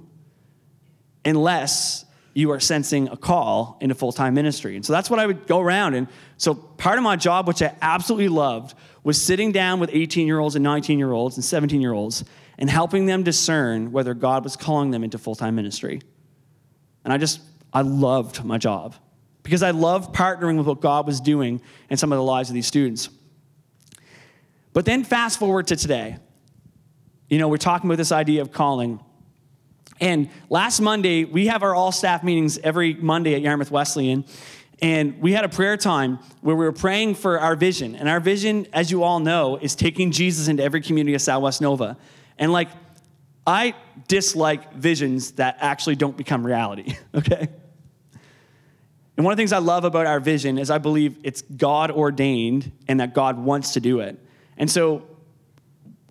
unless 1.24 2.06
you 2.34 2.52
are 2.52 2.60
sensing 2.60 3.10
a 3.10 3.18
call 3.18 3.78
into 3.82 3.96
full 3.96 4.12
time 4.12 4.34
ministry. 4.34 4.76
And 4.76 4.86
so 4.86 4.94
that's 4.94 5.10
what 5.10 5.20
I 5.20 5.26
would 5.26 5.48
go 5.48 5.60
around. 5.60 5.94
And 5.94 6.08
so 6.38 6.54
part 6.56 6.98
of 6.98 7.04
my 7.04 7.16
job, 7.16 7.48
which 7.48 7.62
I 7.62 7.76
absolutely 7.82 8.30
loved, 8.30 8.76
was 9.04 9.22
sitting 9.22 9.52
down 9.52 9.80
with 9.80 9.90
18 9.94 10.26
year 10.26 10.40
olds 10.40 10.56
and 10.56 10.64
19 10.64 11.00
year 11.00 11.12
olds 11.12 11.38
and 11.38 11.44
17 11.44 11.82
year 11.82 11.94
olds 11.94 12.24
and 12.60 12.70
helping 12.70 13.06
them 13.06 13.24
discern 13.24 13.92
whether 13.92 14.14
God 14.14 14.44
was 14.44 14.56
calling 14.56 14.92
them 14.92 15.04
into 15.04 15.18
full 15.18 15.34
time 15.34 15.56
ministry. 15.56 16.02
And 17.04 17.12
I 17.12 17.18
just, 17.18 17.40
I 17.74 17.82
loved 17.82 18.44
my 18.44 18.58
job 18.58 18.94
because 19.42 19.64
I 19.64 19.72
loved 19.72 20.14
partnering 20.14 20.58
with 20.58 20.68
what 20.68 20.82
God 20.82 21.08
was 21.08 21.22
doing 21.22 21.62
in 21.90 21.98
some 21.98 22.12
of 22.12 22.18
the 22.18 22.24
lives 22.24 22.50
of 22.50 22.54
these 22.54 22.68
students. 22.68 23.10
But 24.74 24.86
then 24.86 25.04
fast 25.04 25.40
forward 25.40 25.68
to 25.68 25.76
today. 25.78 26.18
You 27.30 27.40
know, 27.40 27.48
we're 27.48 27.58
talking 27.58 27.90
about 27.90 27.98
this 27.98 28.12
idea 28.12 28.42
of 28.42 28.52
calling. 28.52 29.00
And 30.02 30.30
last 30.50 30.82
Monday, 30.82 31.24
we 31.24 31.48
have 31.48 31.64
our 31.64 31.74
all 31.74 31.92
staff 31.92 32.24
meetings 32.24 32.58
every 32.58 32.94
Monday 32.94 33.36
at 33.36 33.42
Yarmouth 33.42 33.72
Wesleyan. 33.72 34.26
And 34.82 35.20
we 35.22 35.32
had 35.32 35.46
a 35.46 35.50
prayer 35.50 35.78
time 35.78 36.20
where 36.42 36.56
we 36.56 36.66
were 36.66 36.72
praying 36.74 37.16
for 37.16 37.40
our 37.40 37.56
vision. 37.56 37.96
And 37.96 38.10
our 38.10 38.20
vision, 38.20 38.68
as 38.74 38.92
you 38.92 39.04
all 39.04 39.20
know, 39.20 39.58
is 39.58 39.76
taking 39.76 40.12
Jesus 40.12 40.48
into 40.48 40.64
every 40.64 40.82
community 40.82 41.14
of 41.16 41.22
Southwest 41.22 41.62
Nova. 41.62 41.98
And 42.40 42.52
like, 42.52 42.70
I 43.46 43.76
dislike 44.08 44.74
visions 44.74 45.34
that 45.34 45.58
actually 45.60 45.96
don't 45.96 46.18
become 46.18 46.46
reality, 46.46 46.98
okay? 47.16 47.50
And 49.18 49.26
one 49.26 49.34
of 49.34 49.38
the 49.38 49.42
things 49.42 49.52
I 49.52 49.58
love 49.58 49.84
about 49.84 50.06
our 50.06 50.22
vision 50.22 50.58
is 50.58 50.72
I 50.72 50.78
believe 50.78 51.18
it's 51.24 51.42
God 51.42 51.92
ordained 51.92 52.72
and 52.88 53.02
that 53.02 53.14
God 53.14 53.38
wants 53.38 53.74
to 53.74 53.82
do 53.82 54.00
it. 54.00 54.18
And 54.58 54.72
so 54.72 55.06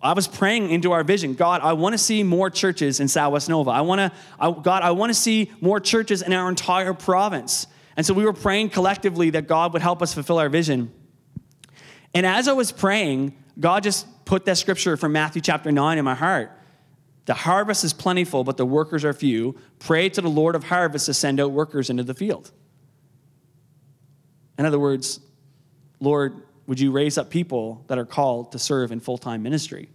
I 0.01 0.13
was 0.13 0.27
praying 0.27 0.69
into 0.69 0.91
our 0.91 1.03
vision 1.03 1.33
God, 1.33 1.61
I 1.61 1.73
want 1.73 1.93
to 1.93 1.97
see 1.97 2.21
more 2.21 2.51
churches 2.51 2.99
in 2.99 3.07
Southwest 3.07 3.49
Nova. 3.49 3.71
I 3.71 3.81
want 3.81 3.99
to, 3.99 4.17
I, 4.39 4.51
God, 4.51 4.83
I 4.83 4.91
want 4.91 5.09
to 5.09 5.15
see 5.15 5.51
more 5.59 5.79
churches 5.79 6.21
in 6.21 6.33
our 6.33 6.49
entire 6.49 6.93
province. 6.93 7.65
And 7.97 8.05
so 8.05 8.13
we 8.13 8.23
were 8.23 8.33
praying 8.33 8.69
collectively 8.69 9.31
that 9.31 9.47
God 9.47 9.73
would 9.73 9.81
help 9.81 10.01
us 10.01 10.13
fulfill 10.13 10.37
our 10.37 10.49
vision. 10.49 10.93
And 12.13 12.25
as 12.25 12.47
I 12.47 12.53
was 12.53 12.71
praying, 12.71 13.35
God 13.59 13.83
just 13.83 14.05
put 14.29 14.45
that 14.45 14.59
scripture 14.59 14.95
from 14.95 15.11
Matthew 15.11 15.41
chapter 15.41 15.71
9 15.71 15.97
in 15.97 16.05
my 16.05 16.13
heart. 16.13 16.51
The 17.25 17.33
harvest 17.33 17.83
is 17.83 17.93
plentiful, 17.93 18.43
but 18.43 18.57
the 18.57 18.65
workers 18.65 19.03
are 19.03 19.11
few. 19.11 19.55
Pray 19.79 20.07
to 20.07 20.21
the 20.21 20.29
Lord 20.29 20.53
of 20.53 20.65
harvest 20.65 21.07
to 21.07 21.15
send 21.15 21.39
out 21.39 21.51
workers 21.51 21.89
into 21.89 22.03
the 22.03 22.13
field. 22.13 22.51
In 24.59 24.67
other 24.67 24.77
words, 24.77 25.19
Lord, 25.99 26.43
would 26.67 26.79
you 26.79 26.91
raise 26.91 27.17
up 27.17 27.31
people 27.31 27.83
that 27.87 27.97
are 27.97 28.05
called 28.05 28.51
to 28.51 28.59
serve 28.59 28.91
in 28.91 28.99
full 28.99 29.17
time 29.17 29.41
ministry? 29.41 29.89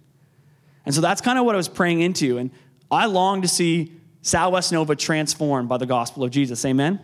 And 0.85 0.93
so 0.93 1.01
that's 1.01 1.21
kind 1.21 1.39
of 1.39 1.45
what 1.45 1.55
I 1.55 1.59
was 1.59 1.69
praying 1.69 2.01
into. 2.01 2.39
And 2.39 2.51
I 2.91 3.07
long 3.07 3.43
to 3.43 3.49
see 3.49 3.93
Southwest 4.23 4.73
Nova 4.73 4.97
transformed 4.97 5.69
by 5.69 5.77
the 5.77 5.87
gospel 5.87 6.25
of 6.25 6.33
Jesus. 6.33 6.65
Amen? 6.65 6.99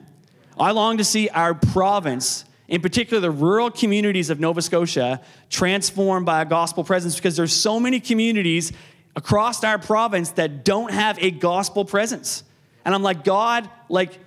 I 0.59 0.73
long 0.73 0.99
to 0.99 1.05
see 1.05 1.29
our 1.29 1.55
province, 1.55 2.45
in 2.71 2.81
particular 2.81 3.21
the 3.21 3.31
rural 3.31 3.71
communities 3.71 4.31
of 4.31 4.41
Nova 4.41 4.63
Scotia, 4.63 5.21
transformed 5.51 6.25
by 6.25 6.41
a 6.41 6.45
gospel 6.45 6.85
presence 6.85 7.17
because 7.17 7.37
there's 7.37 7.53
so 7.53 7.79
many 7.79 8.01
communities 8.01 8.73
across 9.17 9.63
our 9.65 9.79
province 9.79 10.31
that 10.31 10.65
don't 10.65 10.93
have 10.93 11.19
a 11.19 11.33
gospel 11.33 11.85
presence. 11.85 12.45
And 12.85 12.95
I'm 12.95 13.03
like, 13.03 13.25
God, 13.25 13.69
like, 13.89 14.19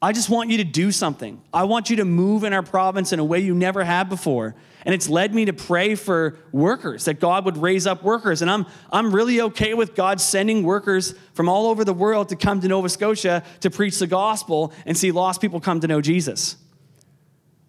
I 0.00 0.12
just 0.12 0.30
want 0.30 0.50
you 0.50 0.58
to 0.58 0.64
do 0.64 0.92
something. 0.92 1.42
I 1.52 1.64
want 1.64 1.90
you 1.90 1.96
to 1.96 2.04
move 2.04 2.44
in 2.44 2.52
our 2.52 2.62
province 2.62 3.12
in 3.12 3.18
a 3.18 3.24
way 3.24 3.40
you 3.40 3.54
never 3.54 3.84
have 3.84 4.08
before. 4.08 4.54
And 4.84 4.94
it's 4.94 5.08
led 5.08 5.34
me 5.34 5.44
to 5.44 5.52
pray 5.52 5.96
for 5.96 6.38
workers, 6.52 7.04
that 7.06 7.20
God 7.20 7.44
would 7.44 7.56
raise 7.56 7.86
up 7.86 8.04
workers. 8.04 8.42
And 8.42 8.50
I'm, 8.50 8.66
I'm 8.92 9.14
really 9.14 9.40
okay 9.40 9.74
with 9.74 9.94
God 9.96 10.20
sending 10.20 10.62
workers 10.62 11.14
from 11.34 11.48
all 11.48 11.66
over 11.66 11.84
the 11.84 11.92
world 11.92 12.28
to 12.28 12.36
come 12.36 12.60
to 12.60 12.68
Nova 12.68 12.88
Scotia 12.88 13.42
to 13.60 13.70
preach 13.70 13.98
the 13.98 14.06
gospel 14.06 14.72
and 14.86 14.96
see 14.96 15.10
lost 15.10 15.40
people 15.40 15.60
come 15.60 15.80
to 15.80 15.88
know 15.88 16.00
Jesus. 16.00 16.56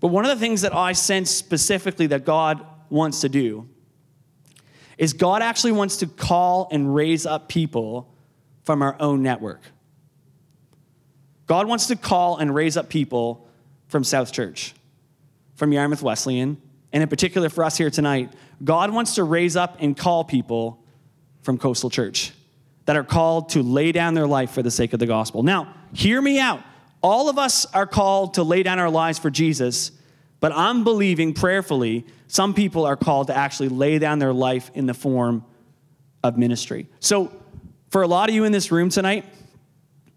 But 0.03 0.09
one 0.09 0.25
of 0.25 0.37
the 0.37 0.45
things 0.45 0.63
that 0.63 0.75
I 0.75 0.91
sense 0.91 1.31
specifically 1.31 2.07
that 2.07 2.25
God 2.25 2.65
wants 2.89 3.21
to 3.21 3.29
do 3.29 3.69
is 4.97 5.13
God 5.13 5.41
actually 5.41 5.71
wants 5.71 5.95
to 5.95 6.07
call 6.07 6.67
and 6.73 6.93
raise 6.93 7.25
up 7.25 7.47
people 7.47 8.13
from 8.63 8.81
our 8.81 8.97
own 8.99 9.23
network. 9.23 9.61
God 11.47 11.69
wants 11.69 11.87
to 11.87 11.95
call 11.95 12.35
and 12.35 12.53
raise 12.53 12.75
up 12.75 12.89
people 12.89 13.47
from 13.87 14.03
South 14.03 14.33
Church, 14.33 14.73
from 15.55 15.71
Yarmouth 15.71 16.01
Wesleyan, 16.01 16.61
and 16.91 17.01
in 17.01 17.07
particular 17.07 17.47
for 17.47 17.63
us 17.63 17.77
here 17.77 17.89
tonight, 17.89 18.33
God 18.61 18.91
wants 18.91 19.15
to 19.15 19.23
raise 19.23 19.55
up 19.55 19.77
and 19.79 19.95
call 19.95 20.25
people 20.25 20.83
from 21.43 21.57
Coastal 21.57 21.89
Church 21.89 22.33
that 22.87 22.97
are 22.97 23.05
called 23.05 23.47
to 23.51 23.63
lay 23.63 23.93
down 23.93 24.15
their 24.15 24.27
life 24.27 24.51
for 24.51 24.61
the 24.61 24.71
sake 24.71 24.91
of 24.91 24.99
the 24.99 25.07
gospel. 25.07 25.43
Now, 25.43 25.73
hear 25.93 26.21
me 26.21 26.41
out. 26.41 26.61
All 27.03 27.29
of 27.29 27.37
us 27.37 27.65
are 27.73 27.85
called 27.85 28.35
to 28.35 28.43
lay 28.43 28.63
down 28.63 28.79
our 28.79 28.89
lives 28.89 29.19
for 29.19 29.29
Jesus, 29.29 29.91
but 30.39 30.53
I'm 30.53 30.85
believing 30.85 31.33
prayerfully 31.33 32.05
some 32.27 32.53
people 32.53 32.85
are 32.85 32.95
called 32.95 33.27
to 33.27 33.37
actually 33.37 33.69
lay 33.69 33.99
down 33.99 34.17
their 34.19 34.33
life 34.33 34.71
in 34.73 34.85
the 34.85 34.93
form 34.93 35.45
of 36.23 36.37
ministry. 36.37 36.87
So, 36.99 37.31
for 37.89 38.01
a 38.01 38.07
lot 38.07 38.29
of 38.29 38.33
you 38.33 38.45
in 38.45 38.51
this 38.51 38.71
room 38.71 38.89
tonight, 38.89 39.25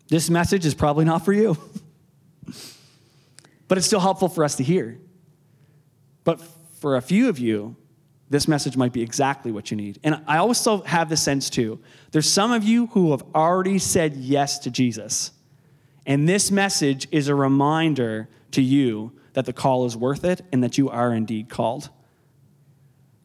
this 0.08 0.30
message 0.30 0.64
is 0.64 0.74
probably 0.74 1.04
not 1.04 1.24
for 1.24 1.32
you, 1.32 1.58
but 3.68 3.76
it's 3.76 3.86
still 3.86 4.00
helpful 4.00 4.28
for 4.28 4.44
us 4.44 4.54
to 4.56 4.62
hear. 4.62 4.98
But 6.24 6.40
for 6.78 6.96
a 6.96 7.02
few 7.02 7.28
of 7.28 7.38
you, 7.38 7.76
this 8.30 8.48
message 8.48 8.76
might 8.76 8.92
be 8.92 9.02
exactly 9.02 9.52
what 9.52 9.70
you 9.70 9.76
need. 9.76 9.98
And 10.02 10.22
I 10.26 10.38
also 10.38 10.82
have 10.82 11.08
the 11.08 11.16
sense 11.16 11.50
too. 11.50 11.80
There's 12.12 12.30
some 12.30 12.52
of 12.52 12.64
you 12.64 12.86
who 12.88 13.10
have 13.10 13.22
already 13.34 13.78
said 13.78 14.14
yes 14.16 14.58
to 14.60 14.70
Jesus. 14.70 15.32
And 16.06 16.28
this 16.28 16.50
message 16.50 17.08
is 17.10 17.28
a 17.28 17.34
reminder 17.34 18.28
to 18.52 18.62
you 18.62 19.12
that 19.32 19.44
the 19.44 19.52
call 19.52 19.84
is 19.84 19.96
worth 19.96 20.25
it 20.25 20.40
and 20.52 20.62
that 20.62 20.78
you 20.78 20.88
are 20.88 21.12
indeed 21.12 21.48
called. 21.48 21.90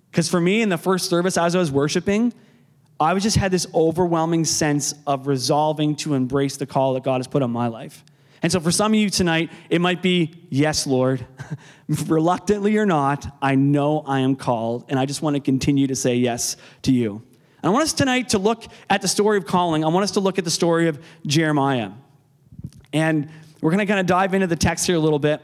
Because 0.09 0.27
for 0.27 0.41
me, 0.41 0.61
in 0.61 0.69
the 0.69 0.77
first 0.77 1.09
service, 1.09 1.37
as 1.37 1.55
I 1.55 1.59
was 1.59 1.71
worshiping, 1.71 2.33
I 2.99 3.17
just 3.17 3.37
had 3.37 3.51
this 3.51 3.65
overwhelming 3.73 4.43
sense 4.45 4.93
of 5.07 5.27
resolving 5.27 5.95
to 5.97 6.15
embrace 6.15 6.57
the 6.57 6.65
call 6.65 6.95
that 6.95 7.03
God 7.03 7.19
has 7.19 7.27
put 7.27 7.41
on 7.41 7.51
my 7.51 7.67
life. 7.67 8.03
And 8.41 8.51
so 8.51 8.59
for 8.59 8.71
some 8.71 8.93
of 8.93 8.99
you 8.99 9.09
tonight, 9.09 9.51
it 9.69 9.79
might 9.79 10.01
be, 10.01 10.33
yes, 10.49 10.87
Lord, 10.87 11.25
reluctantly 11.87 12.77
or 12.77 12.85
not, 12.85 13.25
I 13.41 13.55
know 13.55 14.03
I 14.05 14.19
am 14.19 14.35
called, 14.35 14.85
and 14.89 14.99
I 14.99 15.05
just 15.05 15.21
want 15.21 15.35
to 15.35 15.39
continue 15.39 15.87
to 15.87 15.95
say 15.95 16.15
yes 16.15 16.57
to 16.81 16.91
you. 16.91 17.23
And 17.63 17.69
I 17.69 17.69
want 17.69 17.83
us 17.83 17.93
tonight 17.93 18.29
to 18.29 18.39
look 18.39 18.65
at 18.89 19.03
the 19.03 19.07
story 19.07 19.37
of 19.37 19.45
calling. 19.45 19.85
I 19.85 19.89
want 19.89 20.03
us 20.03 20.11
to 20.11 20.19
look 20.19 20.39
at 20.39 20.43
the 20.43 20.51
story 20.51 20.87
of 20.87 20.99
Jeremiah. 21.25 21.91
And 22.93 23.29
we're 23.61 23.71
going 23.71 23.79
to 23.79 23.85
kind 23.85 23.99
of 23.99 24.05
dive 24.05 24.33
into 24.33 24.47
the 24.47 24.55
text 24.55 24.87
here 24.87 24.95
a 24.95 24.99
little 24.99 25.19
bit 25.19 25.41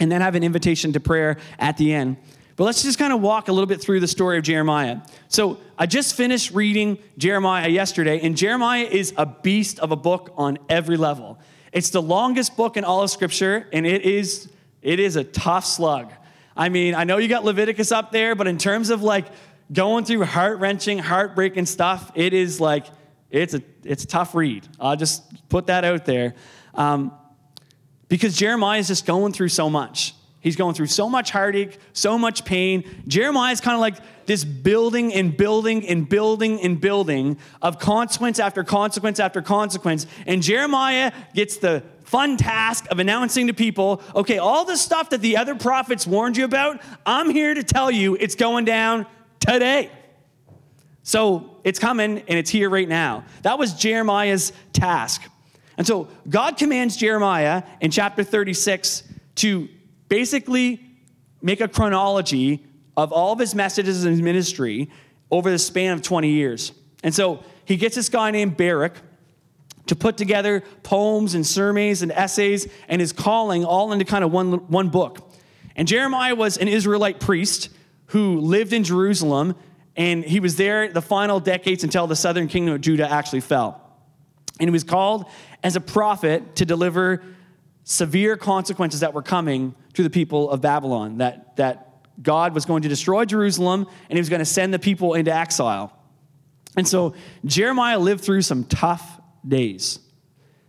and 0.00 0.10
then 0.10 0.20
have 0.20 0.34
an 0.34 0.42
invitation 0.42 0.92
to 0.92 1.00
prayer 1.00 1.38
at 1.58 1.76
the 1.76 1.92
end. 1.92 2.16
But 2.56 2.64
let's 2.64 2.82
just 2.82 2.98
kind 2.98 3.12
of 3.12 3.20
walk 3.20 3.48
a 3.48 3.52
little 3.52 3.66
bit 3.66 3.80
through 3.80 4.00
the 4.00 4.08
story 4.08 4.36
of 4.36 4.44
Jeremiah. 4.44 4.98
So 5.28 5.58
I 5.78 5.86
just 5.86 6.14
finished 6.14 6.52
reading 6.52 6.98
Jeremiah 7.16 7.68
yesterday, 7.68 8.20
and 8.20 8.36
Jeremiah 8.36 8.84
is 8.84 9.14
a 9.16 9.24
beast 9.24 9.78
of 9.78 9.90
a 9.90 9.96
book 9.96 10.32
on 10.36 10.58
every 10.68 10.96
level. 10.96 11.38
It's 11.72 11.90
the 11.90 12.02
longest 12.02 12.56
book 12.56 12.76
in 12.76 12.84
all 12.84 13.02
of 13.02 13.10
Scripture, 13.10 13.66
and 13.72 13.86
it 13.86 14.02
is 14.02 14.50
it 14.82 14.98
is 15.00 15.16
a 15.16 15.24
tough 15.24 15.64
slug. 15.64 16.12
I 16.56 16.68
mean, 16.68 16.94
I 16.94 17.04
know 17.04 17.16
you 17.16 17.28
got 17.28 17.44
Leviticus 17.44 17.92
up 17.92 18.12
there, 18.12 18.34
but 18.34 18.46
in 18.46 18.58
terms 18.58 18.90
of 18.90 19.02
like 19.02 19.26
going 19.72 20.04
through 20.04 20.24
heart 20.24 20.58
wrenching, 20.58 20.98
heartbreaking 20.98 21.66
stuff, 21.66 22.12
it 22.14 22.34
is 22.34 22.60
like 22.60 22.86
it's 23.32 23.54
a 23.54 23.62
it's 23.82 24.04
a 24.04 24.06
tough 24.06 24.34
read. 24.34 24.68
I'll 24.78 24.96
just 24.96 25.48
put 25.48 25.66
that 25.66 25.84
out 25.84 26.04
there, 26.04 26.34
um, 26.74 27.12
because 28.08 28.36
Jeremiah 28.36 28.78
is 28.78 28.88
just 28.88 29.06
going 29.06 29.32
through 29.32 29.48
so 29.48 29.68
much. 29.70 30.14
He's 30.40 30.56
going 30.56 30.74
through 30.74 30.86
so 30.86 31.08
much 31.08 31.30
heartache, 31.30 31.78
so 31.92 32.18
much 32.18 32.44
pain. 32.44 32.84
Jeremiah 33.06 33.52
is 33.52 33.60
kind 33.60 33.74
of 33.74 33.80
like 33.80 33.96
this 34.26 34.44
building 34.44 35.14
and 35.14 35.36
building 35.36 35.86
and 35.88 36.08
building 36.08 36.60
and 36.60 36.80
building 36.80 37.38
of 37.62 37.78
consequence 37.78 38.40
after 38.40 38.64
consequence 38.64 39.20
after 39.20 39.40
consequence. 39.40 40.06
And 40.26 40.42
Jeremiah 40.42 41.12
gets 41.32 41.58
the 41.58 41.84
fun 42.02 42.36
task 42.36 42.86
of 42.90 42.98
announcing 42.98 43.46
to 43.46 43.54
people 43.54 44.02
okay, 44.16 44.38
all 44.38 44.64
the 44.64 44.76
stuff 44.76 45.10
that 45.10 45.20
the 45.20 45.36
other 45.36 45.54
prophets 45.54 46.06
warned 46.06 46.36
you 46.36 46.44
about, 46.44 46.82
I'm 47.06 47.30
here 47.30 47.54
to 47.54 47.62
tell 47.62 47.90
you 47.90 48.16
it's 48.16 48.34
going 48.34 48.64
down 48.64 49.06
today. 49.38 49.90
So 51.02 51.58
it's 51.64 51.78
coming 51.78 52.22
and 52.28 52.38
it's 52.38 52.50
here 52.50 52.70
right 52.70 52.88
now. 52.88 53.24
That 53.42 53.58
was 53.58 53.74
Jeremiah's 53.74 54.52
task. 54.72 55.22
And 55.76 55.86
so 55.86 56.08
God 56.28 56.56
commands 56.56 56.96
Jeremiah 56.96 57.62
in 57.80 57.90
chapter 57.90 58.22
36 58.22 59.02
to 59.36 59.68
basically 60.08 60.80
make 61.40 61.60
a 61.60 61.68
chronology 61.68 62.64
of 62.96 63.12
all 63.12 63.32
of 63.32 63.38
his 63.38 63.54
messages 63.54 64.04
and 64.04 64.12
his 64.12 64.22
ministry 64.22 64.90
over 65.30 65.50
the 65.50 65.58
span 65.58 65.92
of 65.92 66.02
20 66.02 66.28
years. 66.28 66.72
And 67.02 67.14
so 67.14 67.42
he 67.64 67.76
gets 67.76 67.96
this 67.96 68.08
guy 68.08 68.30
named 68.30 68.56
Baruch 68.56 68.94
to 69.86 69.96
put 69.96 70.16
together 70.16 70.62
poems 70.82 71.34
and 71.34 71.46
sermons 71.46 72.02
and 72.02 72.12
essays 72.12 72.68
and 72.88 73.00
his 73.00 73.12
calling 73.12 73.64
all 73.64 73.92
into 73.92 74.04
kind 74.04 74.22
of 74.22 74.30
one, 74.30 74.68
one 74.68 74.88
book. 74.90 75.32
And 75.74 75.88
Jeremiah 75.88 76.34
was 76.34 76.58
an 76.58 76.68
Israelite 76.68 77.18
priest 77.18 77.70
who 78.06 78.40
lived 78.40 78.72
in 78.72 78.84
Jerusalem, 78.84 79.56
and 79.96 80.24
he 80.24 80.40
was 80.40 80.56
there 80.56 80.88
the 80.88 81.02
final 81.02 81.40
decades 81.40 81.84
until 81.84 82.06
the 82.06 82.16
southern 82.16 82.48
kingdom 82.48 82.74
of 82.74 82.80
Judah 82.80 83.10
actually 83.10 83.40
fell. 83.40 83.80
And 84.58 84.68
he 84.68 84.72
was 84.72 84.84
called 84.84 85.26
as 85.62 85.76
a 85.76 85.80
prophet 85.80 86.56
to 86.56 86.64
deliver 86.64 87.22
severe 87.84 88.36
consequences 88.36 89.00
that 89.00 89.12
were 89.12 89.22
coming 89.22 89.74
to 89.94 90.02
the 90.02 90.10
people 90.10 90.50
of 90.50 90.60
Babylon, 90.60 91.18
that, 91.18 91.56
that 91.56 92.04
God 92.22 92.54
was 92.54 92.64
going 92.64 92.82
to 92.82 92.88
destroy 92.88 93.24
Jerusalem 93.24 93.86
and 94.08 94.16
he 94.16 94.20
was 94.20 94.28
going 94.28 94.40
to 94.40 94.46
send 94.46 94.72
the 94.72 94.78
people 94.78 95.14
into 95.14 95.34
exile. 95.34 95.96
And 96.76 96.86
so 96.86 97.14
Jeremiah 97.44 97.98
lived 97.98 98.24
through 98.24 98.42
some 98.42 98.64
tough 98.64 99.20
days. 99.46 99.98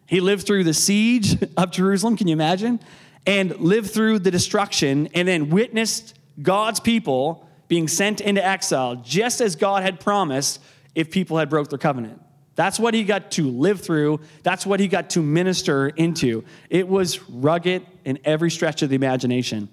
He 0.05 0.19
lived 0.19 0.45
through 0.45 0.65
the 0.65 0.73
siege 0.73 1.37
of 1.57 1.71
Jerusalem, 1.71 2.17
can 2.17 2.27
you 2.27 2.33
imagine? 2.33 2.79
And 3.25 3.57
lived 3.59 3.91
through 3.91 4.19
the 4.19 4.31
destruction 4.31 5.07
and 5.13 5.27
then 5.27 5.49
witnessed 5.49 6.17
God's 6.41 6.79
people 6.79 7.47
being 7.73 7.87
sent 7.87 8.21
into 8.21 8.45
exile, 8.45 8.97
just 8.97 9.41
as 9.41 9.55
God 9.55 9.81
had 9.81 9.99
promised 9.99 10.61
if 10.93 11.09
people 11.09 11.39
had 11.39 11.49
broke 11.49 11.69
their 11.69 11.79
covenant. 11.79 12.21
That's 12.53 12.77
what 12.77 12.93
he 12.93 13.03
got 13.03 13.31
to 13.31 13.49
live 13.49 13.81
through. 13.81 14.19
That's 14.43 14.63
what 14.63 14.79
he 14.79 14.87
got 14.87 15.09
to 15.09 15.23
minister 15.23 15.87
into. 15.87 16.43
It 16.69 16.87
was 16.87 17.27
rugged 17.27 17.83
in 18.05 18.19
every 18.25 18.51
stretch 18.51 18.83
of 18.83 18.89
the 18.89 18.95
imagination. 18.95 19.69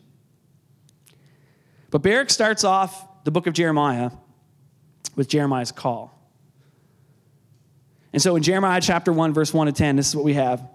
But 1.90 1.99
Baruch 1.99 2.30
starts 2.30 2.64
off 2.64 3.07
the 3.25 3.30
book 3.30 3.47
of 3.47 3.52
Jeremiah 3.52 4.12
with 5.14 5.28
Jeremiah's 5.28 5.71
call. 5.71 6.19
And 8.14 8.23
so 8.23 8.35
in 8.35 8.42
Jeremiah 8.42 8.80
chapter 8.80 9.12
1, 9.12 9.35
verse 9.35 9.52
1 9.52 9.66
to 9.66 9.75
10, 9.75 9.97
this 9.97 10.09
is 10.09 10.16
what 10.16 10.25
we 10.25 10.33
have. 10.33 10.66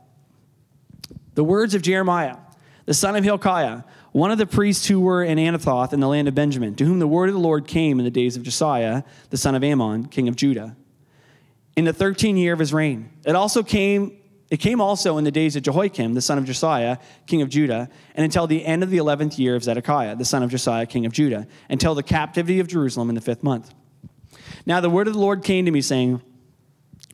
The 1.34 1.44
words 1.44 1.74
of 1.74 1.82
Jeremiah, 1.82 2.38
the 2.86 2.94
son 2.94 3.15
of 3.15 3.24
Hilkiah, 3.24 3.82
one 4.15 4.31
of 4.31 4.38
the 4.38 4.45
priests 4.45 4.88
who 4.88 5.01
were 5.01 5.25
in 5.25 5.38
Anathoth 5.38 5.91
in 5.91 6.00
the 6.00 6.07
land 6.07 6.29
of 6.29 6.34
Benjamin, 6.34 6.74
to 6.75 6.86
whom 6.86 7.00
the 7.00 7.07
word 7.07 7.27
of 7.27 7.36
the 7.36 7.41
Lord 7.41 7.67
came 7.67 8.00
in 8.00 8.05
the 8.05 8.10
days 8.10 8.38
of 8.38 8.43
Josiah, 8.43 9.03
the 9.29 9.36
son 9.36 9.55
of 9.55 9.62
Amon, 9.62 10.05
king 10.05 10.29
of 10.29 10.38
Judah, 10.38 10.77
in 11.75 11.84
the 11.84 11.91
13th 11.91 12.38
year 12.38 12.53
of 12.53 12.60
his 12.60 12.72
reign. 12.72 13.10
It 13.25 13.36
also 13.36 13.62
came 13.62 14.17
it 14.50 14.62
came 14.62 14.79
also 14.79 15.17
in 15.17 15.25
the 15.25 15.31
days 15.31 15.57
of 15.57 15.63
Jehoiakim, 15.63 16.13
the 16.13 16.22
son 16.22 16.38
of 16.38 16.45
Josiah, 16.45 16.98
king 17.27 17.41
of 17.41 17.50
Judah, 17.50 17.89
and 18.13 18.24
until 18.24 18.48
the 18.48 18.65
end 18.65 18.84
of 18.84 18.89
the 18.89 19.00
11th 19.00 19.38
year 19.38 19.53
of 19.53 19.65
Zedekiah, 19.65 20.15
the 20.15 20.24
son 20.24 20.43
of 20.43 20.50
Josiah, 20.50 20.86
king 20.86 21.05
of 21.05 21.12
Judah, 21.12 21.45
until 21.69 21.93
the 21.93 22.03
captivity 22.03 22.62
of 22.62 22.67
Jerusalem 22.67 23.10
in 23.10 23.15
the 23.15 23.22
fifth 23.22 23.43
month. 23.43 23.74
Now 24.65 24.79
the 24.79 24.89
word 24.89 25.07
of 25.07 25.13
the 25.13 25.19
Lord 25.19 25.43
came 25.43 25.65
to 25.65 25.72
me, 25.72 25.81
saying, 25.81 26.22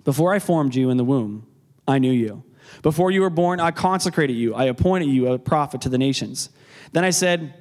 Before 0.03 0.36
I 0.36 0.38
formed 0.38 0.75
you 0.75 0.91
in 0.91 0.98
the 0.98 1.03
womb, 1.03 1.48
I 1.88 1.98
knew 1.98 2.12
you. 2.12 2.43
Before 2.84 3.10
you 3.10 3.22
were 3.22 3.31
born, 3.31 3.60
I 3.60 3.72
consecrated 3.72 4.34
you. 4.34 4.53
I 4.53 4.65
appointed 4.65 5.08
you 5.08 5.34
a 5.34 5.39
prophet 5.39 5.81
to 5.81 5.89
the 5.89 5.98
nations. 5.98 6.51
Then 6.92 7.04
I 7.04 7.10
said, 7.10 7.54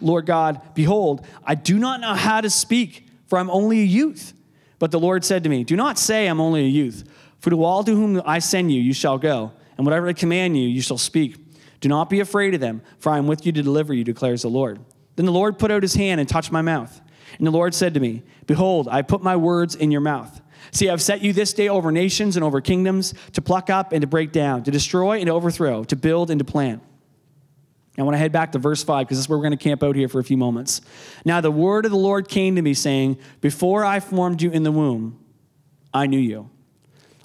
Lord 0.00 0.26
God, 0.26 0.60
behold, 0.74 1.26
I 1.44 1.54
do 1.54 1.78
not 1.78 2.00
know 2.00 2.14
how 2.14 2.40
to 2.40 2.50
speak, 2.50 3.06
for 3.26 3.38
I'm 3.38 3.50
only 3.50 3.80
a 3.80 3.84
youth. 3.84 4.34
But 4.78 4.90
the 4.90 5.00
Lord 5.00 5.24
said 5.24 5.44
to 5.44 5.48
me, 5.48 5.64
Do 5.64 5.76
not 5.76 5.98
say 5.98 6.26
I'm 6.26 6.40
only 6.40 6.62
a 6.62 6.68
youth, 6.68 7.04
for 7.38 7.50
to 7.50 7.64
all 7.64 7.84
to 7.84 7.94
whom 7.94 8.20
I 8.24 8.40
send 8.40 8.72
you, 8.72 8.80
you 8.80 8.92
shall 8.92 9.18
go, 9.18 9.52
and 9.76 9.86
whatever 9.86 10.08
I 10.08 10.12
command 10.12 10.56
you, 10.56 10.68
you 10.68 10.82
shall 10.82 10.98
speak. 10.98 11.36
Do 11.80 11.88
not 11.88 12.10
be 12.10 12.20
afraid 12.20 12.54
of 12.54 12.60
them, 12.60 12.82
for 12.98 13.10
I 13.10 13.18
am 13.18 13.26
with 13.26 13.44
you 13.46 13.52
to 13.52 13.62
deliver 13.62 13.92
you, 13.92 14.04
declares 14.04 14.42
the 14.42 14.48
Lord. 14.48 14.80
Then 15.16 15.26
the 15.26 15.32
Lord 15.32 15.58
put 15.58 15.70
out 15.70 15.82
his 15.82 15.94
hand 15.94 16.20
and 16.20 16.28
touched 16.28 16.52
my 16.52 16.62
mouth. 16.62 17.00
And 17.38 17.46
the 17.46 17.50
Lord 17.50 17.74
said 17.74 17.94
to 17.94 18.00
me, 18.00 18.22
Behold, 18.46 18.88
I 18.88 19.02
put 19.02 19.22
my 19.22 19.36
words 19.36 19.74
in 19.74 19.90
your 19.90 20.00
mouth. 20.00 20.40
See, 20.70 20.88
I've 20.88 21.02
set 21.02 21.22
you 21.22 21.32
this 21.32 21.52
day 21.52 21.68
over 21.68 21.90
nations 21.90 22.36
and 22.36 22.44
over 22.44 22.60
kingdoms 22.60 23.14
to 23.32 23.42
pluck 23.42 23.68
up 23.68 23.92
and 23.92 24.00
to 24.02 24.06
break 24.06 24.32
down, 24.32 24.62
to 24.64 24.70
destroy 24.70 25.18
and 25.18 25.26
to 25.26 25.32
overthrow, 25.32 25.84
to 25.84 25.96
build 25.96 26.30
and 26.30 26.38
to 26.38 26.44
plant. 26.44 26.82
I 27.98 28.02
want 28.02 28.14
to 28.14 28.18
head 28.18 28.32
back 28.32 28.52
to 28.52 28.58
verse 28.58 28.82
5 28.82 29.06
because 29.06 29.18
this 29.18 29.26
is 29.26 29.28
where 29.28 29.38
we're 29.38 29.44
going 29.44 29.58
to 29.58 29.62
camp 29.62 29.82
out 29.82 29.96
here 29.96 30.08
for 30.08 30.18
a 30.18 30.24
few 30.24 30.38
moments. 30.38 30.80
Now, 31.24 31.40
the 31.40 31.50
word 31.50 31.84
of 31.84 31.90
the 31.90 31.98
Lord 31.98 32.26
came 32.26 32.56
to 32.56 32.62
me, 32.62 32.72
saying, 32.72 33.18
Before 33.40 33.84
I 33.84 34.00
formed 34.00 34.40
you 34.40 34.50
in 34.50 34.62
the 34.62 34.72
womb, 34.72 35.18
I 35.92 36.06
knew 36.06 36.18
you. 36.18 36.48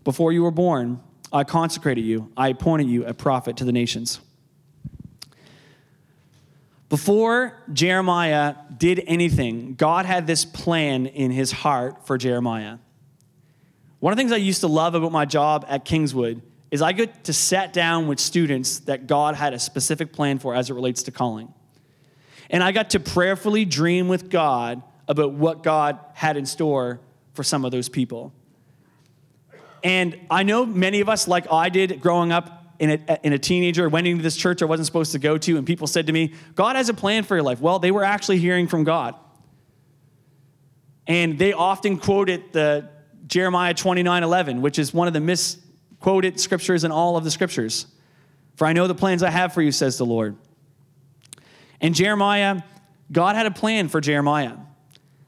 Before 0.04 0.32
you 0.34 0.44
were 0.44 0.52
born, 0.52 1.02
I 1.32 1.46
consecrated 1.46 2.02
you, 2.02 2.32
I 2.36 2.50
appointed 2.50 2.88
you 2.88 3.06
a 3.06 3.14
prophet 3.14 3.58
to 3.58 3.66
the 3.66 3.72
nations. 3.72 4.20
Before 6.90 7.62
Jeremiah 7.72 8.56
did 8.78 9.04
anything, 9.08 9.76
God 9.76 10.06
had 10.06 10.26
this 10.26 10.46
plan 10.46 11.06
in 11.06 11.32
his 11.32 11.52
heart 11.52 12.08
for 12.08 12.18
Jeremiah. 12.18 12.78
One 14.00 14.14
of 14.14 14.18
the 14.18 14.22
things 14.22 14.32
I 14.32 14.38
used 14.38 14.62
to 14.62 14.68
love 14.68 14.96
about 14.96 15.12
my 15.12 15.26
job 15.26 15.66
at 15.68 15.84
Kingswood 15.84 16.42
is 16.72 16.82
I 16.82 16.92
get 16.92 17.26
to 17.26 17.34
sit 17.34 17.74
down 17.74 18.08
with 18.08 18.20
students 18.20 18.80
that 18.80 19.08
God 19.08 19.36
had 19.36 19.54
a 19.54 19.60
specific 19.60 20.12
plan 20.12 20.40
for 20.40 20.54
as 20.54 20.70
it 20.70 20.74
relates 20.74 21.04
to 21.04 21.12
calling. 21.12 21.54
And 22.50 22.64
I 22.64 22.72
got 22.72 22.92
to 22.92 23.00
prayerfully 23.00 23.66
dream 23.66 24.08
with 24.08 24.30
God 24.30 24.82
about 25.08 25.34
what 25.34 25.64
God 25.64 26.00
had 26.14 26.38
in 26.38 26.46
store 26.46 27.00
for 27.34 27.44
some 27.44 27.64
of 27.66 27.72
those 27.72 27.88
people. 27.88 28.34
And 29.84 30.20
I 30.30 30.44
know 30.44 30.66
many 30.66 31.02
of 31.02 31.10
us, 31.10 31.28
like 31.28 31.52
I 31.52 31.70
did 31.70 32.02
growing 32.02 32.32
up 32.32 32.76
in 32.80 32.92
a, 33.08 33.20
in 33.24 33.34
a 33.34 33.40
teenager, 33.40 33.88
went 33.90 34.08
into 34.08 34.24
this 34.24 34.36
church 34.36 34.62
I 34.62 34.66
wasn't 34.66 34.86
supposed 34.86 35.14
to 35.14 35.20
go 35.20 35.38
to, 35.38 35.58
and 35.58 35.66
people 35.66 35.88
said 35.88 36.08
to 36.08 36.14
me, 36.14 36.34
God 36.56 36.76
has 36.76 36.90
a 36.90 36.94
plan 36.94 37.24
for 37.24 37.36
your 37.36 37.44
life. 37.44 37.62
Well, 37.62 37.80
they 37.80 37.92
were 37.92 38.04
actually 38.04 38.40
hearing 38.40 38.68
from 38.68 38.84
God. 38.84 39.16
And 41.06 41.40
they 41.40 41.54
often 41.54 41.98
quoted 41.98 42.52
the 42.52 42.90
Jeremiah 43.28 43.74
29 43.74 44.24
11, 44.24 44.62
which 44.62 44.78
is 44.78 44.94
one 44.94 45.08
of 45.08 45.14
the 45.14 45.22
misquoted 46.00 46.40
scriptures 46.40 46.84
in 46.84 46.92
all 46.92 47.18
of 47.18 47.24
the 47.24 47.32
scriptures. 47.32 47.88
For 48.56 48.66
I 48.66 48.74
know 48.74 48.88
the 48.88 48.96
plans 48.96 49.24
I 49.24 49.30
have 49.30 49.54
for 49.54 49.62
you, 49.62 49.72
says 49.72 49.98
the 49.98 50.06
Lord. 50.06 50.36
And 51.82 51.94
Jeremiah, 51.94 52.62
God 53.12 53.36
had 53.36 53.46
a 53.46 53.52
plan 53.52 53.88
for 53.88 54.02
Jeremiah. 54.02 54.54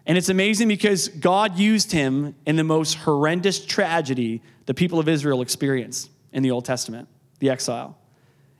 And 0.06 0.18
it's 0.18 0.30
amazing 0.30 0.68
because 0.68 1.08
God 1.08 1.60
used 1.60 1.92
him 1.92 2.36
in 2.46 2.56
the 2.56 2.64
most 2.64 2.96
horrendous 2.96 3.64
tragedy 3.64 4.42
the 4.66 4.74
people 4.74 5.00
of 5.00 5.08
Israel 5.08 5.42
experienced 5.42 6.10
in 6.32 6.44
the 6.44 6.52
Old 6.52 6.66
Testament, 6.66 7.08
the 7.40 7.50
exile. 7.50 7.98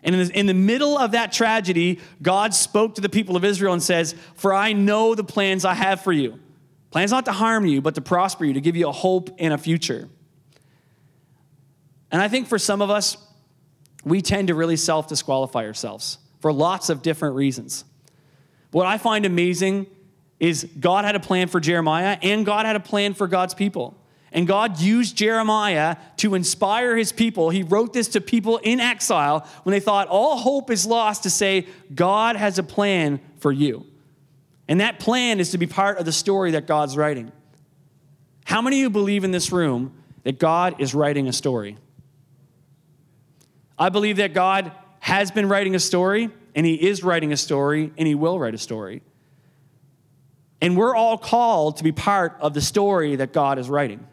And 0.04 0.16
in 0.16 0.28
the, 0.28 0.40
in 0.40 0.46
the 0.46 0.54
middle 0.54 0.98
of 0.98 1.12
that 1.12 1.32
tragedy, 1.32 2.00
God 2.22 2.54
spoke 2.54 2.96
to 2.96 3.02
the 3.02 3.10
people 3.10 3.36
of 3.36 3.44
Israel 3.44 3.74
and 3.74 3.82
says, 3.82 4.14
For 4.36 4.54
I 4.54 4.74
know 4.74 5.16
the 5.16 5.24
plans 5.24 5.66
I 5.66 5.74
have 5.74 6.02
for 6.02 6.12
you 6.12 6.40
Plans 6.92 7.12
not 7.12 7.26
to 7.26 7.32
harm 7.32 7.66
you, 7.66 7.82
but 7.82 7.96
to 7.96 8.02
prosper 8.02 8.46
you, 8.46 8.54
to 8.54 8.62
give 8.62 8.76
you 8.76 8.88
a 8.88 8.92
hope 8.92 9.30
and 9.38 9.54
a 9.54 9.58
future. 9.58 10.10
And 12.12 12.22
I 12.22 12.28
think 12.28 12.48
for 12.48 12.58
some 12.58 12.82
of 12.82 12.90
us, 12.90 13.18
we 14.04 14.22
tend 14.22 14.48
to 14.48 14.56
really 14.56 14.78
self 14.78 15.08
disqualify 15.08 15.66
ourselves 15.66 16.18
for 16.40 16.54
lots 16.54 16.90
of 16.90 17.02
different 17.02 17.36
reasons. 17.36 17.84
What 18.72 18.86
I 18.86 18.98
find 18.98 19.26
amazing 19.26 19.88
is 20.40 20.68
God 20.80 21.06
had 21.06 21.16
a 21.16 21.20
plan 21.20 21.48
for 21.48 21.60
Jeremiah 21.60 22.18
and 22.22 22.46
God 22.46 22.66
had 22.66 22.76
a 22.76 22.80
plan 22.80 23.14
for 23.14 23.28
God's 23.28 23.54
people. 23.54 23.96
And 24.32 24.48
God 24.48 24.80
used 24.80 25.18
Jeremiah 25.18 25.98
to 26.18 26.36
inspire 26.36 26.96
his 26.96 27.12
people. 27.12 27.50
He 27.50 27.64
wrote 27.64 27.94
this 27.94 28.10
to 28.10 28.22
people 28.22 28.58
in 28.58 28.80
exile 28.80 29.48
when 29.64 29.72
they 29.72 29.80
thought 29.80 30.08
all 30.08 30.38
hope 30.38 30.70
is 30.70 30.86
lost 30.86 31.24
to 31.24 31.32
say, 31.32 31.68
God 31.94 32.36
has 32.36 32.60
a 32.60 32.64
plan 32.64 33.20
for 33.40 33.52
you. 33.52 33.86
And 34.68 34.82
that 34.82 35.00
plan 35.00 35.40
is 35.40 35.50
to 35.52 35.58
be 35.58 35.66
part 35.66 35.98
of 35.98 36.06
the 36.06 36.12
story 36.12 36.52
that 36.52 36.68
God's 36.68 36.96
writing. 36.96 37.32
How 38.46 38.62
many 38.62 38.78
of 38.78 38.82
you 38.82 38.90
believe 38.92 39.24
in 39.24 39.32
this 39.32 39.52
room 39.52 39.94
that 40.24 40.38
God 40.38 40.80
is 40.80 40.94
writing 40.94 41.28
a 41.28 41.34
story? 41.34 41.78
I 43.80 43.90
believe 43.90 44.18
that 44.18 44.34
God 44.34 44.74
has 45.00 45.32
been 45.32 45.48
writing 45.48 45.74
a 45.74 45.80
story, 45.80 46.30
and 46.54 46.66
He 46.66 46.76
is 46.76 47.04
writing 47.04 47.32
a 47.32 47.38
story, 47.38 47.94
and 47.98 48.08
He 48.08 48.14
will 48.14 48.38
write 48.38 48.54
a 48.54 48.58
story. 48.58 49.02
And 50.62 50.76
we're 50.76 50.94
all 50.94 51.18
called 51.18 51.78
to 51.78 51.86
be 51.86 51.94
part 51.94 52.36
of 52.42 52.54
the 52.54 52.62
story 52.62 53.16
that 53.16 53.32
God 53.32 53.58
is 53.58 53.70
writing. 53.70 54.06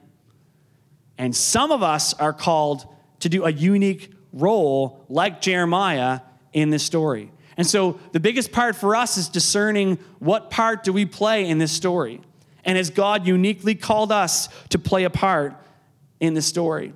And 1.19 1.35
some 1.35 1.73
of 1.73 1.83
us 1.83 2.15
are 2.15 2.33
called 2.33 2.87
to 3.21 3.29
do 3.29 3.45
a 3.45 3.51
unique 3.51 4.13
role, 4.33 5.05
like 5.09 5.41
Jeremiah, 5.41 6.21
in 6.53 6.71
this 6.71 6.85
story. 6.85 7.33
And 7.57 7.67
so 7.67 7.99
the 8.13 8.21
biggest 8.21 8.53
part 8.53 8.77
for 8.77 8.95
us 8.95 9.17
is 9.17 9.29
discerning 9.29 9.99
what 10.19 10.51
part 10.51 10.85
do 10.85 10.93
we 10.93 11.07
play 11.07 11.49
in 11.49 11.59
this 11.59 11.73
story? 11.73 12.21
And 12.65 12.77
has 12.77 12.91
God 12.91 13.27
uniquely 13.27 13.75
called 13.75 14.13
us 14.13 14.49
to 14.69 14.79
play 14.79 15.05
a 15.05 15.11
part 15.11 15.57
in 16.21 16.35
this 16.35 16.47
story? 16.47 16.93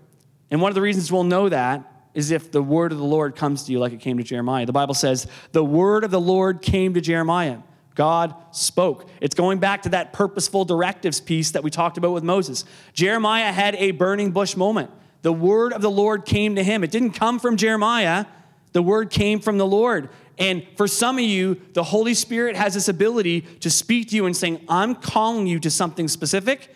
And 0.50 0.60
one 0.60 0.70
of 0.70 0.74
the 0.74 0.80
reasons 0.80 1.10
we'll 1.10 1.24
know 1.24 1.48
that 1.48 1.89
is 2.14 2.30
if 2.30 2.50
the 2.50 2.62
word 2.62 2.92
of 2.92 2.98
the 2.98 3.04
Lord 3.04 3.36
comes 3.36 3.64
to 3.64 3.72
you 3.72 3.78
like 3.78 3.92
it 3.92 4.00
came 4.00 4.18
to 4.18 4.24
Jeremiah. 4.24 4.66
The 4.66 4.72
Bible 4.72 4.94
says, 4.94 5.26
the 5.52 5.64
word 5.64 6.04
of 6.04 6.10
the 6.10 6.20
Lord 6.20 6.62
came 6.62 6.94
to 6.94 7.00
Jeremiah. 7.00 7.58
God 7.94 8.34
spoke. 8.52 9.08
It's 9.20 9.34
going 9.34 9.58
back 9.58 9.82
to 9.82 9.90
that 9.90 10.12
purposeful 10.12 10.64
directives 10.64 11.20
piece 11.20 11.50
that 11.52 11.62
we 11.62 11.70
talked 11.70 11.98
about 11.98 12.12
with 12.12 12.24
Moses. 12.24 12.64
Jeremiah 12.92 13.52
had 13.52 13.74
a 13.76 13.90
burning 13.90 14.30
bush 14.30 14.56
moment. 14.56 14.90
The 15.22 15.32
word 15.32 15.72
of 15.72 15.82
the 15.82 15.90
Lord 15.90 16.24
came 16.24 16.54
to 16.54 16.64
him. 16.64 16.82
It 16.82 16.90
didn't 16.90 17.12
come 17.12 17.38
from 17.38 17.56
Jeremiah, 17.56 18.26
the 18.72 18.82
word 18.82 19.10
came 19.10 19.40
from 19.40 19.58
the 19.58 19.66
Lord. 19.66 20.08
And 20.38 20.66
for 20.76 20.88
some 20.88 21.18
of 21.18 21.24
you, 21.24 21.60
the 21.74 21.82
Holy 21.82 22.14
Spirit 22.14 22.56
has 22.56 22.72
this 22.72 22.88
ability 22.88 23.42
to 23.60 23.68
speak 23.68 24.08
to 24.08 24.16
you 24.16 24.24
and 24.24 24.34
saying, 24.34 24.64
I'm 24.68 24.94
calling 24.94 25.46
you 25.46 25.60
to 25.60 25.70
something 25.70 26.08
specific, 26.08 26.74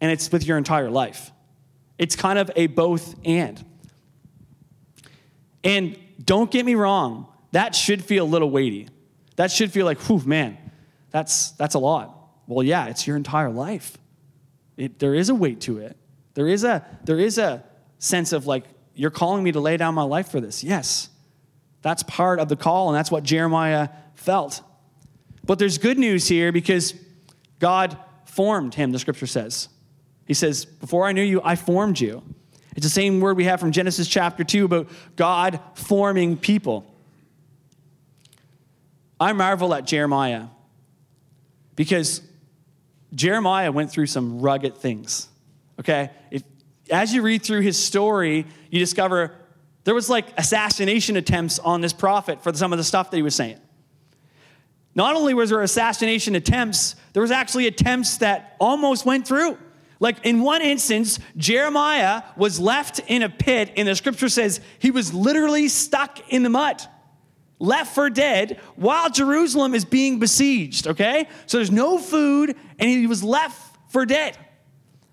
and 0.00 0.12
it's 0.12 0.30
with 0.30 0.46
your 0.46 0.56
entire 0.56 0.90
life. 0.90 1.32
It's 1.98 2.14
kind 2.14 2.38
of 2.38 2.50
a 2.54 2.68
both 2.68 3.16
and. 3.24 3.64
And 5.64 5.98
don't 6.24 6.50
get 6.50 6.64
me 6.64 6.74
wrong, 6.74 7.26
that 7.52 7.74
should 7.74 8.04
feel 8.04 8.24
a 8.24 8.26
little 8.26 8.50
weighty. 8.50 8.88
That 9.36 9.50
should 9.50 9.72
feel 9.72 9.84
like, 9.84 9.98
whew, 10.00 10.22
man, 10.24 10.56
that's, 11.10 11.50
that's 11.52 11.74
a 11.74 11.78
lot. 11.78 12.12
Well, 12.46 12.62
yeah, 12.62 12.86
it's 12.86 13.06
your 13.06 13.16
entire 13.16 13.50
life. 13.50 13.98
It, 14.76 14.98
there 14.98 15.14
is 15.14 15.28
a 15.28 15.34
weight 15.34 15.60
to 15.62 15.78
it. 15.78 15.96
There 16.34 16.48
is 16.48 16.64
a, 16.64 16.84
there 17.04 17.18
is 17.18 17.38
a 17.38 17.64
sense 17.98 18.32
of 18.32 18.46
like, 18.46 18.64
you're 18.94 19.10
calling 19.10 19.42
me 19.42 19.52
to 19.52 19.60
lay 19.60 19.76
down 19.76 19.94
my 19.94 20.02
life 20.02 20.30
for 20.30 20.40
this. 20.40 20.64
Yes. 20.64 21.10
That's 21.82 22.02
part 22.02 22.40
of 22.40 22.48
the 22.48 22.56
call, 22.56 22.88
and 22.88 22.96
that's 22.96 23.10
what 23.10 23.22
Jeremiah 23.22 23.90
felt. 24.14 24.62
But 25.44 25.58
there's 25.58 25.78
good 25.78 25.98
news 25.98 26.26
here 26.26 26.50
because 26.50 26.94
God 27.58 27.96
formed 28.24 28.74
him, 28.74 28.92
the 28.92 28.98
scripture 28.98 29.26
says. 29.26 29.68
He 30.26 30.34
says, 30.34 30.64
Before 30.64 31.06
I 31.06 31.12
knew 31.12 31.22
you, 31.22 31.40
I 31.44 31.56
formed 31.56 32.00
you. 32.00 32.22
It's 32.76 32.84
the 32.84 32.90
same 32.90 33.20
word 33.20 33.38
we 33.38 33.44
have 33.44 33.58
from 33.58 33.72
Genesis 33.72 34.06
chapter 34.06 34.44
2 34.44 34.66
about 34.66 34.88
God 35.16 35.60
forming 35.74 36.36
people. 36.36 36.84
I 39.18 39.32
marvel 39.32 39.72
at 39.72 39.86
Jeremiah 39.86 40.48
because 41.74 42.20
Jeremiah 43.14 43.72
went 43.72 43.90
through 43.90 44.06
some 44.06 44.40
rugged 44.40 44.76
things. 44.76 45.28
Okay? 45.80 46.10
If, 46.30 46.42
as 46.90 47.14
you 47.14 47.22
read 47.22 47.42
through 47.42 47.62
his 47.62 47.82
story, 47.82 48.46
you 48.70 48.78
discover 48.78 49.34
There 49.84 49.94
was 49.94 50.10
like 50.10 50.26
assassination 50.38 51.16
attempts 51.16 51.58
on 51.58 51.80
this 51.80 51.94
prophet 51.94 52.42
for 52.42 52.52
some 52.52 52.74
of 52.74 52.78
the 52.78 52.84
stuff 52.84 53.10
that 53.10 53.16
he 53.16 53.22
was 53.22 53.34
saying. 53.34 53.58
Not 54.94 55.14
only 55.14 55.32
was 55.32 55.48
there 55.50 55.62
assassination 55.62 56.34
attempts, 56.34 56.94
there 57.14 57.22
was 57.22 57.30
actually 57.30 57.66
attempts 57.68 58.18
that 58.18 58.56
almost 58.60 59.06
went 59.06 59.26
through. 59.26 59.56
Like 59.98 60.24
in 60.24 60.42
one 60.42 60.62
instance, 60.62 61.18
Jeremiah 61.36 62.22
was 62.36 62.60
left 62.60 63.00
in 63.06 63.22
a 63.22 63.28
pit, 63.28 63.72
and 63.76 63.88
the 63.88 63.94
scripture 63.94 64.28
says 64.28 64.60
he 64.78 64.90
was 64.90 65.14
literally 65.14 65.68
stuck 65.68 66.32
in 66.32 66.42
the 66.42 66.50
mud, 66.50 66.82
left 67.58 67.94
for 67.94 68.10
dead, 68.10 68.60
while 68.76 69.10
Jerusalem 69.10 69.74
is 69.74 69.84
being 69.84 70.18
besieged, 70.18 70.86
okay? 70.86 71.28
So 71.46 71.56
there's 71.58 71.70
no 71.70 71.98
food, 71.98 72.54
and 72.78 72.90
he 72.90 73.06
was 73.06 73.24
left 73.24 73.76
for 73.90 74.04
dead. 74.04 74.36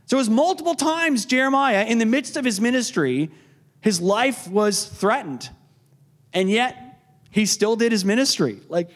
So 0.05 0.17
it 0.17 0.19
was 0.19 0.29
multiple 0.29 0.75
times 0.75 1.25
Jeremiah, 1.25 1.85
in 1.85 1.97
the 1.97 2.05
midst 2.05 2.35
of 2.35 2.43
his 2.43 2.59
ministry, 2.59 3.31
his 3.79 4.01
life 4.01 4.47
was 4.47 4.85
threatened. 4.85 5.49
And 6.33 6.49
yet, 6.49 6.77
he 7.29 7.45
still 7.45 7.75
did 7.75 7.91
his 7.91 8.03
ministry. 8.03 8.59
Like, 8.67 8.89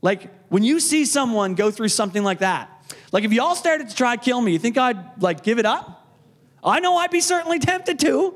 like 0.00 0.30
when 0.48 0.62
you 0.62 0.80
see 0.80 1.04
someone 1.04 1.54
go 1.54 1.70
through 1.70 1.88
something 1.88 2.22
like 2.22 2.38
that, 2.38 2.70
like 3.12 3.24
if 3.24 3.32
y'all 3.32 3.54
started 3.54 3.88
to 3.88 3.94
try 3.94 4.16
to 4.16 4.22
kill 4.22 4.40
me, 4.40 4.52
you 4.52 4.58
think 4.58 4.78
I'd 4.78 5.22
like 5.22 5.42
give 5.42 5.58
it 5.58 5.66
up? 5.66 6.06
I 6.62 6.80
know 6.80 6.96
I'd 6.96 7.10
be 7.10 7.20
certainly 7.20 7.58
tempted 7.58 7.98
to. 8.00 8.34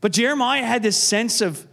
But 0.00 0.12
Jeremiah 0.12 0.64
had 0.64 0.82
this 0.82 0.96
sense 0.96 1.40
of, 1.40 1.66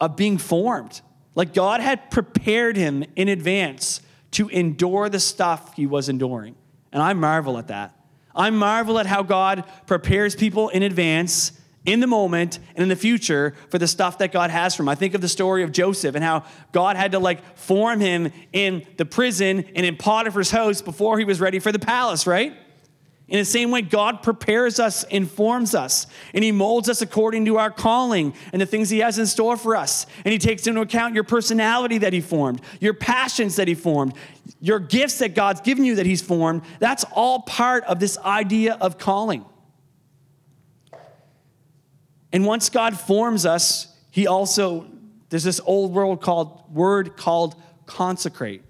of 0.00 0.16
being 0.16 0.38
formed. 0.38 1.00
Like 1.34 1.54
God 1.54 1.80
had 1.80 2.10
prepared 2.10 2.76
him 2.76 3.04
in 3.14 3.28
advance 3.28 4.00
to 4.32 4.48
endure 4.48 5.08
the 5.08 5.20
stuff 5.20 5.74
he 5.74 5.86
was 5.86 6.08
enduring. 6.08 6.56
And 6.92 7.02
I 7.02 7.12
marvel 7.12 7.58
at 7.58 7.68
that. 7.68 7.94
I 8.34 8.50
marvel 8.50 8.98
at 8.98 9.06
how 9.06 9.22
God 9.22 9.64
prepares 9.86 10.34
people 10.34 10.68
in 10.68 10.82
advance 10.82 11.52
in 11.88 12.00
the 12.00 12.06
moment 12.06 12.58
and 12.74 12.82
in 12.82 12.88
the 12.88 12.96
future 12.96 13.54
for 13.70 13.78
the 13.78 13.88
stuff 13.88 14.18
that 14.18 14.30
God 14.30 14.50
has 14.50 14.74
for 14.74 14.82
him. 14.82 14.90
I 14.90 14.94
think 14.94 15.14
of 15.14 15.22
the 15.22 15.28
story 15.28 15.62
of 15.62 15.72
Joseph 15.72 16.14
and 16.14 16.22
how 16.22 16.44
God 16.70 16.96
had 16.96 17.12
to 17.12 17.18
like 17.18 17.56
form 17.56 17.98
him 18.00 18.30
in 18.52 18.86
the 18.98 19.06
prison 19.06 19.64
and 19.74 19.86
in 19.86 19.96
Potiphar's 19.96 20.50
house 20.50 20.82
before 20.82 21.18
he 21.18 21.24
was 21.24 21.40
ready 21.40 21.58
for 21.58 21.72
the 21.72 21.78
palace, 21.78 22.26
right? 22.26 22.54
In 23.28 23.38
the 23.38 23.44
same 23.44 23.70
way, 23.70 23.82
God 23.82 24.22
prepares 24.22 24.80
us, 24.80 25.04
informs 25.04 25.74
us, 25.74 26.06
and 26.32 26.42
He 26.42 26.50
molds 26.50 26.88
us 26.88 27.02
according 27.02 27.44
to 27.44 27.58
our 27.58 27.70
calling 27.70 28.32
and 28.54 28.62
the 28.62 28.64
things 28.64 28.88
He 28.88 29.00
has 29.00 29.18
in 29.18 29.26
store 29.26 29.58
for 29.58 29.76
us. 29.76 30.06
And 30.24 30.32
He 30.32 30.38
takes 30.38 30.66
into 30.66 30.80
account 30.80 31.14
your 31.14 31.24
personality 31.24 31.98
that 31.98 32.14
He 32.14 32.22
formed, 32.22 32.62
your 32.80 32.94
passions 32.94 33.56
that 33.56 33.68
He 33.68 33.74
formed, 33.74 34.14
your 34.62 34.78
gifts 34.78 35.18
that 35.18 35.34
God's 35.34 35.60
given 35.60 35.84
you 35.84 35.96
that 35.96 36.06
He's 36.06 36.22
formed. 36.22 36.62
That's 36.78 37.04
all 37.12 37.42
part 37.42 37.84
of 37.84 38.00
this 38.00 38.16
idea 38.16 38.78
of 38.80 38.96
calling. 38.96 39.44
And 42.32 42.44
once 42.44 42.68
God 42.68 42.98
forms 42.98 43.46
us, 43.46 43.94
He 44.10 44.26
also, 44.26 44.86
there's 45.30 45.44
this 45.44 45.60
old 45.64 45.92
world 45.92 46.20
called 46.20 46.74
word 46.74 47.16
called 47.16 47.54
consecrate. 47.86 48.62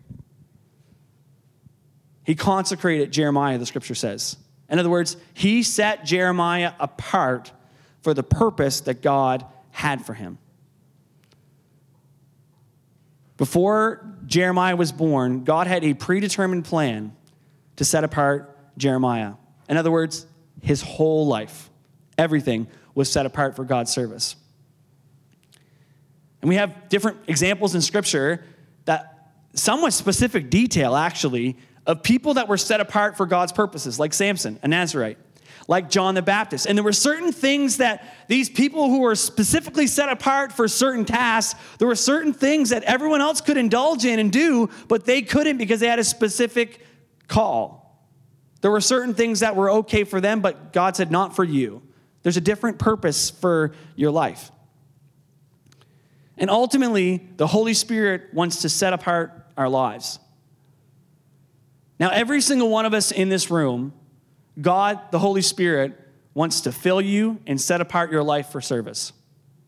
He 2.25 2.35
consecrated 2.35 3.11
Jeremiah, 3.11 3.57
the 3.57 3.67
scripture 3.67 3.95
says. 3.95 4.37
In 4.69 4.79
other 4.79 4.91
words, 4.91 5.17
he 5.33 5.63
set 5.63 6.05
Jeremiah 6.05 6.73
apart 6.79 7.53
for 8.03 8.13
the 8.13 8.23
purpose 8.23 8.81
that 8.83 9.01
God 9.01 9.47
had 9.71 10.05
for 10.05 10.15
him. 10.15 10.39
Before 13.39 14.15
Jeremiah 14.27 14.77
was 14.77 14.93
born, 14.93 15.45
God 15.45 15.67
had 15.67 15.85
a 15.85 15.95
predetermined 15.95 16.65
plan 16.65 17.17
to 17.77 17.85
set 17.85 18.05
apart 18.05 18.55
Jeremiah. 18.77 19.35
In 19.69 19.77
other 19.77 19.91
words, 19.91 20.27
his 20.61 20.83
whole 20.83 21.27
life, 21.27 21.71
everything 22.19 22.67
was 22.99 23.09
set 23.09 23.27
apart 23.27 23.55
for 23.55 23.65
God's 23.65 23.93
service. 23.93 24.35
And 26.43 26.49
we 26.49 26.57
have 26.57 26.89
different 26.89 27.19
examples 27.29 27.77
in 27.77 27.81
Scripture 27.81 28.45
that 28.87 29.31
somewhat 29.55 29.93
specific 29.93 30.51
detail, 30.51 30.97
actually, 30.97 31.57
of 31.87 32.03
people 32.03 32.35
that 32.35 32.49
were 32.49 32.57
set 32.57 32.81
apart 32.81 33.17
for 33.17 33.25
God's 33.25 33.53
purposes, 33.53 34.01
like 34.01 34.13
Samson, 34.13 34.59
a 34.65 34.69
Nazarite, 34.69 35.17
like 35.69 35.91
John 35.91 36.17
the 36.17 36.23
Baptist. 36.23 36.67
And 36.67 36.77
there 36.77 36.83
were 36.83 36.93
certain 36.93 37.31
things 37.31 37.77
that 37.77 38.05
these 38.27 38.51
people 38.51 38.89
who 38.89 38.99
were 38.99 39.15
specifically 39.15 39.87
set 39.87 40.09
apart 40.09 40.51
for 40.51 40.67
certain 40.67 41.05
tasks, 41.05 41.57
there 41.79 41.87
were 41.87 41.95
certain 41.95 42.33
things 42.33 42.71
that 42.71 42.83
everyone 42.83 43.21
else 43.21 43.41
could 43.41 43.57
indulge 43.57 44.07
in 44.07 44.19
and 44.19 44.33
do, 44.33 44.71
but 44.89 45.05
they 45.05 45.23
couldn't 45.23 45.57
because 45.57 45.79
they 45.79 45.87
had 45.87 46.01
a 46.01 46.05
specific 46.05 46.85
call. 47.29 48.11
There 48.61 48.73
were 48.73 48.81
certain 48.81 49.15
things 49.15 49.39
that 49.39 49.55
were 49.55 49.71
okay 49.71 50.03
for 50.03 50.21
them, 50.21 50.41
but 50.41 50.73
God 50.73 50.97
said, 50.97 51.13
not 51.13 51.37
for 51.37 51.45
you. 51.45 51.83
There's 52.29 52.37
a 52.37 52.43
different 52.43 52.79
purpose 52.79 53.31
for 53.31 53.73
your 53.97 54.11
life. 54.11 54.51
And 56.37 56.51
ultimately, 56.51 57.27
the 57.39 57.47
Holy 57.47 57.73
Spirit 57.73 58.35
wants 58.35 58.61
to 58.61 58.69
set 58.69 58.93
apart 58.93 59.33
our 59.57 59.71
lives. 59.71 60.19
Now, 61.99 62.11
every 62.11 62.43
single 62.43 62.69
one 62.69 62.85
of 62.85 62.93
us 62.93 63.13
in 63.13 63.31
this 63.31 63.51
room, 63.51 63.95
God, 64.61 65.01
the 65.11 65.19
Holy 65.19 65.41
Spirit, 65.41 65.99
wants 66.35 66.61
to 66.61 66.71
fill 66.71 67.01
you 67.01 67.41
and 67.47 67.59
set 67.59 67.81
apart 67.81 68.13
your 68.13 68.23
life 68.23 68.51
for 68.51 68.61
service. 68.61 69.15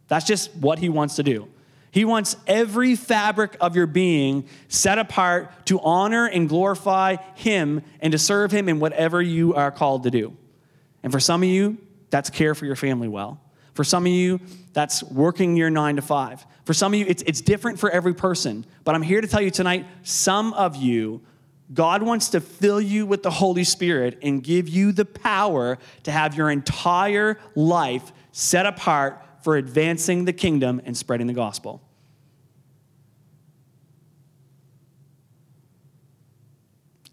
That's 0.09 0.27
just 0.27 0.55
what 0.55 0.81
He 0.81 0.90
wants 0.90 1.16
to 1.16 1.23
do. 1.23 1.49
He 1.90 2.05
wants 2.05 2.37
every 2.46 2.94
fabric 2.94 3.57
of 3.59 3.75
your 3.75 3.87
being 3.87 4.46
set 4.68 4.99
apart 4.99 5.64
to 5.64 5.81
honor 5.81 6.27
and 6.27 6.46
glorify 6.46 7.16
Him 7.37 7.81
and 8.01 8.12
to 8.12 8.18
serve 8.18 8.53
Him 8.53 8.68
in 8.68 8.81
whatever 8.81 9.23
you 9.23 9.55
are 9.55 9.70
called 9.70 10.03
to 10.03 10.11
do. 10.11 10.37
And 11.03 11.11
for 11.11 11.20
some 11.20 11.42
of 11.42 11.49
you, 11.49 11.79
that's 12.11 12.31
care 12.31 12.55
for 12.55 12.66
your 12.66 12.77
family 12.77 13.09
well. 13.09 13.40
For 13.75 13.85
some 13.85 14.05
of 14.05 14.12
you, 14.12 14.40
that's 14.73 15.03
working 15.03 15.57
your 15.57 15.70
nine 15.70 15.96
to 15.96 16.03
five. 16.03 16.44
For 16.64 16.75
some 16.75 16.92
of 16.92 16.99
you, 16.99 17.07
it's, 17.09 17.23
it's 17.27 17.40
different 17.40 17.79
for 17.79 17.90
every 17.90 18.14
person. 18.14 18.66
But 18.85 18.94
I'm 18.94 19.03
here 19.03 19.20
to 19.20 19.27
tell 19.27 19.40
you 19.40 19.51
tonight 19.51 19.87
some 20.03 20.53
of 20.55 20.77
you, 20.77 21.23
God 21.73 22.03
wants 22.03 22.31
to 22.31 22.40
fill 22.40 22.81
you 22.81 23.07
with 23.07 23.23
the 23.23 23.31
Holy 23.31 23.64
Spirit 23.64 24.18
and 24.23 24.42
give 24.42 24.68
you 24.68 24.92
the 24.92 25.05
power 25.05 25.79
to 26.03 26.12
have 26.12 26.35
your 26.35 26.51
entire 26.51 27.38
life 27.55 28.12
set 28.33 28.66
apart 28.66 29.25
for 29.42 29.57
advancing 29.57 30.25
the 30.25 30.33
kingdom 30.33 30.81
and 30.85 30.96
spreading 30.96 31.27
the 31.27 31.33
gospel. 31.33 31.81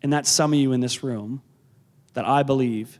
And 0.02 0.12
that's 0.12 0.30
some 0.30 0.54
of 0.54 0.60
you 0.60 0.72
in 0.72 0.80
this 0.80 1.04
room 1.04 1.42
that 2.14 2.26
I 2.26 2.44
believe 2.44 3.00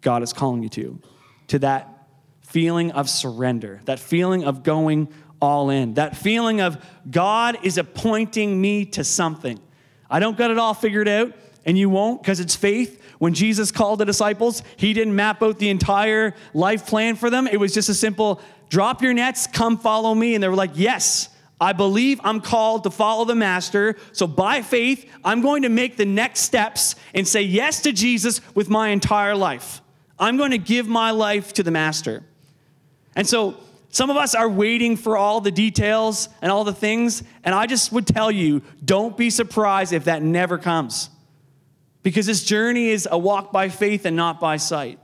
God 0.00 0.22
is 0.22 0.32
calling 0.32 0.62
you 0.62 0.68
to 0.70 1.00
to 1.48 1.58
that 1.60 2.06
feeling 2.40 2.92
of 2.92 3.10
surrender, 3.10 3.80
that 3.84 3.98
feeling 3.98 4.44
of 4.44 4.62
going 4.62 5.08
all 5.40 5.70
in, 5.70 5.94
that 5.94 6.16
feeling 6.16 6.60
of 6.60 6.82
God 7.10 7.58
is 7.62 7.78
appointing 7.78 8.60
me 8.60 8.84
to 8.86 9.04
something. 9.04 9.60
I 10.10 10.20
don't 10.20 10.38
got 10.38 10.50
it 10.50 10.58
all 10.58 10.74
figured 10.74 11.08
out, 11.08 11.32
and 11.64 11.76
you 11.76 11.90
won't 11.90 12.22
because 12.22 12.40
it's 12.40 12.56
faith. 12.56 13.02
When 13.18 13.34
Jesus 13.34 13.70
called 13.72 13.98
the 13.98 14.04
disciples, 14.04 14.62
he 14.76 14.92
didn't 14.92 15.14
map 15.14 15.42
out 15.42 15.58
the 15.58 15.70
entire 15.70 16.34
life 16.54 16.86
plan 16.86 17.16
for 17.16 17.30
them. 17.30 17.46
It 17.46 17.58
was 17.58 17.74
just 17.74 17.88
a 17.88 17.94
simple 17.94 18.40
drop 18.70 19.02
your 19.02 19.12
nets, 19.12 19.46
come 19.46 19.76
follow 19.76 20.14
me. 20.14 20.34
And 20.34 20.42
they 20.42 20.48
were 20.48 20.56
like, 20.56 20.72
yes. 20.74 21.28
I 21.60 21.72
believe 21.72 22.20
I'm 22.22 22.40
called 22.40 22.84
to 22.84 22.90
follow 22.90 23.24
the 23.24 23.34
Master. 23.34 23.96
So 24.12 24.28
by 24.28 24.62
faith, 24.62 25.10
I'm 25.24 25.40
going 25.40 25.62
to 25.62 25.68
make 25.68 25.96
the 25.96 26.04
next 26.04 26.42
steps 26.42 26.94
and 27.14 27.26
say 27.26 27.42
yes 27.42 27.82
to 27.82 27.90
Jesus 27.90 28.40
with 28.54 28.70
my 28.70 28.90
entire 28.90 29.34
life. 29.34 29.82
I'm 30.18 30.36
going 30.36 30.50
to 30.50 30.58
give 30.58 30.88
my 30.88 31.10
life 31.10 31.52
to 31.54 31.62
the 31.62 31.70
master. 31.70 32.22
And 33.14 33.26
so 33.26 33.56
some 33.90 34.10
of 34.10 34.16
us 34.16 34.34
are 34.34 34.48
waiting 34.48 34.96
for 34.96 35.16
all 35.16 35.40
the 35.40 35.50
details 35.50 36.28
and 36.42 36.52
all 36.52 36.64
the 36.64 36.72
things. 36.72 37.22
And 37.44 37.54
I 37.54 37.66
just 37.66 37.92
would 37.92 38.06
tell 38.06 38.30
you 38.30 38.62
don't 38.84 39.16
be 39.16 39.30
surprised 39.30 39.92
if 39.92 40.04
that 40.04 40.22
never 40.22 40.58
comes. 40.58 41.10
Because 42.02 42.26
this 42.26 42.44
journey 42.44 42.88
is 42.88 43.08
a 43.10 43.18
walk 43.18 43.52
by 43.52 43.68
faith 43.68 44.04
and 44.04 44.16
not 44.16 44.40
by 44.40 44.56
sight. 44.56 44.98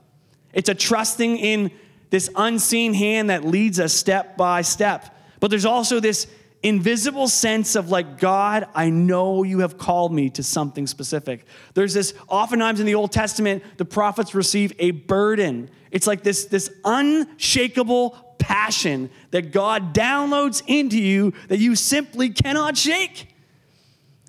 It's 0.53 0.68
a 0.68 0.74
trusting 0.74 1.38
in 1.38 1.70
this 2.11 2.31
unseen 2.37 2.94
hand 2.94 3.31
that 3.31 3.44
leads 3.44 3.81
us 3.81 3.92
step 3.92 4.37
by 4.37 4.62
step. 4.62 5.16
But 5.40 5.50
there's 5.50 5.64
also 5.64 5.98
this 5.98 6.27
invisible 6.64 7.29
sense 7.29 7.77
of 7.77 7.90
like, 7.90 8.18
God, 8.18 8.66
I 8.74 8.88
know 8.88 9.42
you 9.42 9.61
have 9.61 9.77
called 9.77 10.12
me 10.12 10.31
to 10.31 10.42
something 10.42 10.87
specific. 10.87 11.44
There's 11.74 11.92
this, 11.92 12.14
oftentimes 12.27 12.81
in 12.81 12.87
the 12.87 12.94
Old 12.94 13.12
Testament, 13.12 13.62
the 13.77 13.85
prophets 13.85 14.35
receive 14.35 14.72
a 14.79 14.90
burden. 14.90 15.70
It's 15.90 16.07
like 16.07 16.22
this, 16.22 16.46
this 16.46 16.70
unshakable 16.85 18.37
passion 18.38 19.11
that 19.31 19.53
God 19.53 19.94
downloads 19.94 20.62
into 20.66 20.98
you 20.98 21.35
that 21.48 21.59
you 21.59 21.77
simply 21.77 22.31
cannot 22.31 22.79
shake. 22.79 23.29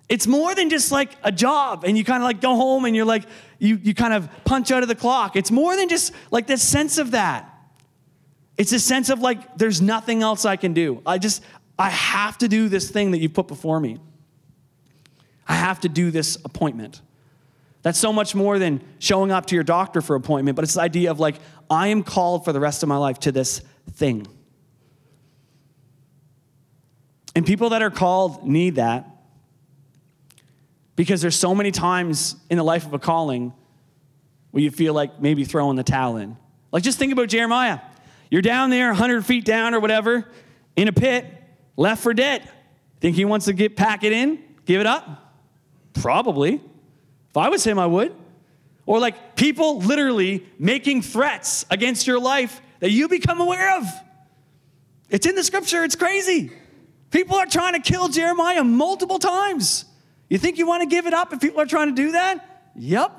It's 0.09 0.27
more 0.27 0.53
than 0.53 0.69
just 0.69 0.91
like 0.91 1.11
a 1.23 1.31
job 1.31 1.85
and 1.85 1.97
you 1.97 2.03
kind 2.03 2.21
of 2.21 2.27
like 2.27 2.41
go 2.41 2.55
home 2.55 2.83
and 2.83 2.93
you're 2.93 3.05
like, 3.05 3.23
you, 3.59 3.79
you 3.81 3.95
kind 3.95 4.13
of 4.13 4.29
punch 4.43 4.71
out 4.71 4.83
of 4.83 4.89
the 4.89 4.95
clock. 4.95 5.37
It's 5.37 5.51
more 5.51 5.77
than 5.77 5.87
just 5.87 6.11
like 6.31 6.47
this 6.47 6.61
sense 6.61 6.97
of 6.97 7.11
that. 7.11 7.49
It's 8.57 8.73
a 8.73 8.79
sense 8.79 9.09
of 9.09 9.19
like, 9.19 9.57
there's 9.57 9.81
nothing 9.81 10.21
else 10.21 10.43
I 10.43 10.57
can 10.57 10.73
do. 10.73 11.01
I 11.05 11.17
just, 11.17 11.41
I 11.77 11.89
have 11.89 12.37
to 12.39 12.47
do 12.47 12.69
this 12.69 12.89
thing 12.89 13.11
that 13.11 13.19
you've 13.19 13.33
put 13.33 13.47
before 13.47 13.79
me. 13.79 13.99
I 15.47 15.55
have 15.55 15.81
to 15.81 15.89
do 15.89 16.11
this 16.11 16.37
appointment. 16.43 17.01
That's 17.81 17.99
so 17.99 18.11
much 18.11 18.33
more 18.33 18.57
than 18.57 18.81
showing 18.97 19.31
up 19.31 19.45
to 19.47 19.55
your 19.55 19.63
doctor 19.63 20.01
for 20.01 20.15
appointment, 20.15 20.55
but 20.55 20.63
it's 20.63 20.73
the 20.73 20.81
idea 20.81 21.11
of 21.11 21.19
like, 21.19 21.35
I 21.69 21.89
am 21.89 22.01
called 22.03 22.43
for 22.43 22.51
the 22.51 22.59
rest 22.59 22.81
of 22.81 22.89
my 22.89 22.97
life 22.97 23.19
to 23.21 23.31
this 23.31 23.61
thing. 23.93 24.25
And 27.35 27.45
people 27.45 27.69
that 27.69 27.81
are 27.81 27.91
called 27.91 28.47
need 28.47 28.75
that 28.75 29.05
because 30.95 31.21
there's 31.21 31.35
so 31.35 31.53
many 31.53 31.71
times 31.71 32.35
in 32.49 32.57
the 32.57 32.63
life 32.63 32.85
of 32.85 32.93
a 32.93 32.99
calling 32.99 33.53
where 34.51 34.63
you 34.63 34.71
feel 34.71 34.93
like 34.93 35.19
maybe 35.19 35.43
throwing 35.43 35.75
the 35.75 35.83
towel 35.83 36.17
in. 36.17 36.37
Like 36.71 36.83
just 36.83 36.97
think 36.97 37.11
about 37.11 37.27
Jeremiah. 37.27 37.79
You're 38.31 38.41
down 38.41 38.69
there 38.69 38.87
100 38.87 39.25
feet 39.25 39.45
down 39.45 39.75
or 39.75 39.79
whatever 39.79 40.25
in 40.75 40.87
a 40.87 40.93
pit, 40.93 41.25
left 41.77 42.03
for 42.03 42.13
dead. 42.13 42.49
Think 42.99 43.15
he 43.15 43.25
wants 43.25 43.45
to 43.45 43.53
get 43.53 43.75
pack 43.75 44.03
it 44.03 44.11
in, 44.11 44.39
give 44.65 44.81
it 44.81 44.87
up? 44.87 45.33
Probably. 45.93 46.55
If 47.29 47.37
I 47.37 47.49
was 47.49 47.63
him, 47.63 47.79
I 47.79 47.85
would. 47.85 48.15
Or 48.85 48.99
like 48.99 49.35
people 49.35 49.79
literally 49.79 50.45
making 50.59 51.01
threats 51.01 51.65
against 51.69 52.07
your 52.07 52.19
life 52.19 52.61
that 52.79 52.91
you 52.91 53.07
become 53.07 53.41
aware 53.41 53.77
of. 53.77 53.85
It's 55.09 55.25
in 55.25 55.35
the 55.35 55.43
scripture, 55.43 55.83
it's 55.83 55.95
crazy. 55.95 56.51
People 57.11 57.37
are 57.37 57.45
trying 57.45 57.73
to 57.73 57.79
kill 57.79 58.09
Jeremiah 58.09 58.63
multiple 58.63 59.19
times. 59.19 59.85
You 60.29 60.37
think 60.37 60.57
you 60.57 60.67
want 60.67 60.81
to 60.81 60.87
give 60.87 61.05
it 61.05 61.13
up 61.13 61.33
if 61.33 61.39
people 61.39 61.61
are 61.61 61.65
trying 61.65 61.89
to 61.89 61.95
do 61.95 62.11
that? 62.13 62.71
Yep. 62.75 63.11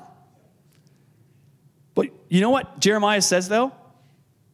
But 1.95 2.07
you 2.29 2.41
know 2.41 2.49
what 2.49 2.79
Jeremiah 2.79 3.21
says 3.21 3.49
though? 3.49 3.71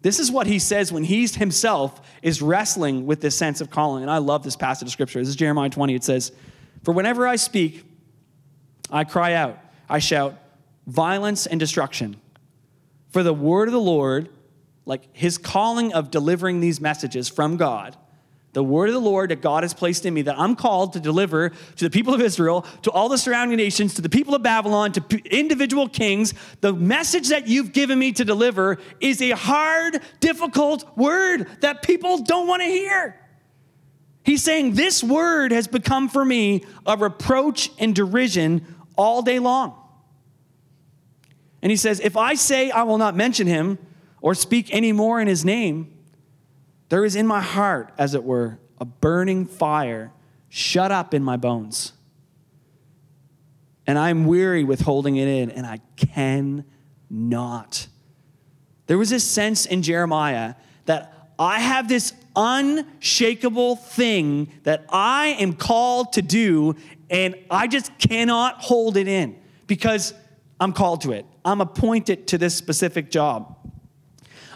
This 0.02 0.20
is 0.20 0.32
what 0.32 0.48
he 0.48 0.60
says 0.60 0.92
when 0.92 1.04
he's 1.04 1.36
himself 1.36 2.03
is 2.24 2.42
wrestling 2.42 3.06
with 3.06 3.22
this 3.22 3.38
sense 3.38 3.60
of 3.62 3.70
calling. 3.70 4.02
And 4.02 4.10
I 4.10 4.18
love 4.18 4.44
this 4.44 4.56
passage 4.56 4.88
of 4.88 4.92
scripture. 4.92 5.20
This 5.20 5.28
is 5.28 5.36
Jeremiah 5.36 5.70
20. 5.70 5.94
It 5.94 6.04
says, 6.04 6.32
For 6.84 6.94
whenever 6.94 7.28
I 7.28 7.36
speak, 7.36 7.84
I 8.90 9.04
cry 9.04 9.34
out, 9.34 9.60
I 9.90 10.00
shout, 10.00 10.36
violence 10.88 11.46
and 11.46 11.60
destruction. 11.60 12.16
For 13.10 13.24
the 13.24 13.34
word 13.34 13.68
of 13.68 13.74
the 13.74 13.80
Lord, 13.80 14.30
like 14.86 15.16
his 15.16 15.38
calling 15.38 15.94
of 15.94 16.12
delivering 16.12 16.62
these 16.62 16.80
messages 16.80 17.28
from 17.28 17.58
God, 17.58 17.98
the 18.54 18.64
word 18.64 18.90
of 18.90 18.94
the 18.94 19.02
Lord 19.02 19.32
that 19.32 19.42
God 19.42 19.64
has 19.64 19.74
placed 19.74 20.06
in 20.06 20.14
me 20.14 20.22
that 20.24 20.40
I'm 20.40 20.56
called 20.56 20.94
to 20.94 21.00
deliver 21.00 21.50
to 21.50 21.84
the 21.84 21.90
people 21.90 22.14
of 22.14 22.22
Israel, 22.22 22.66
to 22.84 22.92
all 22.92 23.10
the 23.10 23.18
surrounding 23.18 23.58
nations, 23.58 23.96
to 23.96 24.02
the 24.02 24.10
people 24.10 24.36
of 24.36 24.44
Babylon, 24.44 24.92
to 24.94 25.22
individual 25.26 25.90
kings, 25.90 26.34
the 26.62 26.72
message 26.72 27.30
that 27.30 27.48
you've 27.48 27.74
given 27.74 27.98
me 27.98 28.12
to 28.14 28.24
deliver 28.24 28.78
is 29.00 29.22
a 29.22 29.32
hard, 29.32 30.02
difficult 30.20 30.86
word 30.96 31.48
that 31.62 31.82
people 31.82 32.20
don't 32.20 32.48
want 32.48 32.62
to 32.62 32.68
hear. 32.68 33.20
He's 34.24 34.44
saying, 34.44 34.76
This 34.76 35.04
word 35.04 35.52
has 35.52 35.68
become 35.68 36.08
for 36.08 36.24
me 36.24 36.64
a 36.86 36.96
reproach 36.96 37.72
and 37.80 37.94
derision 37.96 38.66
all 38.96 39.22
day 39.22 39.40
long. 39.40 39.80
And 41.62 41.72
he 41.72 41.76
says, 41.76 42.00
If 42.00 42.16
I 42.16 42.36
say 42.36 42.72
I 42.72 42.84
will 42.84 42.98
not 42.98 43.16
mention 43.16 43.48
him 43.48 43.80
or 44.22 44.36
speak 44.36 44.74
any 44.74 44.92
more 44.92 45.20
in 45.20 45.28
his 45.28 45.44
name, 45.44 45.93
there 46.94 47.04
is 47.04 47.16
in 47.16 47.26
my 47.26 47.42
heart, 47.42 47.92
as 47.98 48.14
it 48.14 48.24
were, 48.24 48.60
a 48.80 48.86
burning 48.86 49.48
fire 49.48 50.12
shut 50.48 50.92
up 50.92 51.16
in 51.16 51.24
my 51.24 51.36
bones. 51.36 51.92
And 53.88 53.98
I'm 53.98 54.26
weary 54.26 54.64
with 54.64 54.82
holding 54.82 55.16
it 55.16 55.28
in, 55.28 55.50
and 55.50 55.66
I 55.66 55.80
cannot. 55.96 57.88
There 58.86 59.00
was 59.00 59.10
this 59.10 59.24
sense 59.24 59.66
in 59.66 59.82
Jeremiah 59.82 60.54
that 60.86 61.32
I 61.40 61.62
have 61.62 61.88
this 61.88 62.14
unshakable 62.36 63.78
thing 63.78 64.52
that 64.62 64.86
I 64.90 65.30
am 65.40 65.54
called 65.54 66.14
to 66.14 66.22
do, 66.22 66.76
and 67.10 67.34
I 67.50 67.66
just 67.66 67.98
cannot 67.98 68.62
hold 68.62 68.98
it 68.98 69.08
in 69.08 69.42
because 69.66 70.14
I'm 70.60 70.74
called 70.74 71.02
to 71.02 71.14
it. 71.14 71.26
I'm 71.44 71.60
appointed 71.60 72.28
to 72.28 72.38
this 72.38 72.54
specific 72.54 73.10
job. 73.10 73.58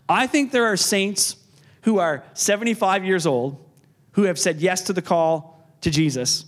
I 0.07 0.27
think 0.27 0.51
there 0.51 0.65
are 0.65 0.77
saints 0.77 1.36
who 1.87 1.99
are 1.99 2.21
75 2.33 3.05
years 3.05 3.25
old 3.25 3.65
who 4.11 4.23
have 4.23 4.37
said 4.37 4.59
yes 4.59 4.81
to 4.81 4.91
the 4.91 5.01
call 5.01 5.65
to 5.79 5.89
Jesus. 5.89 6.43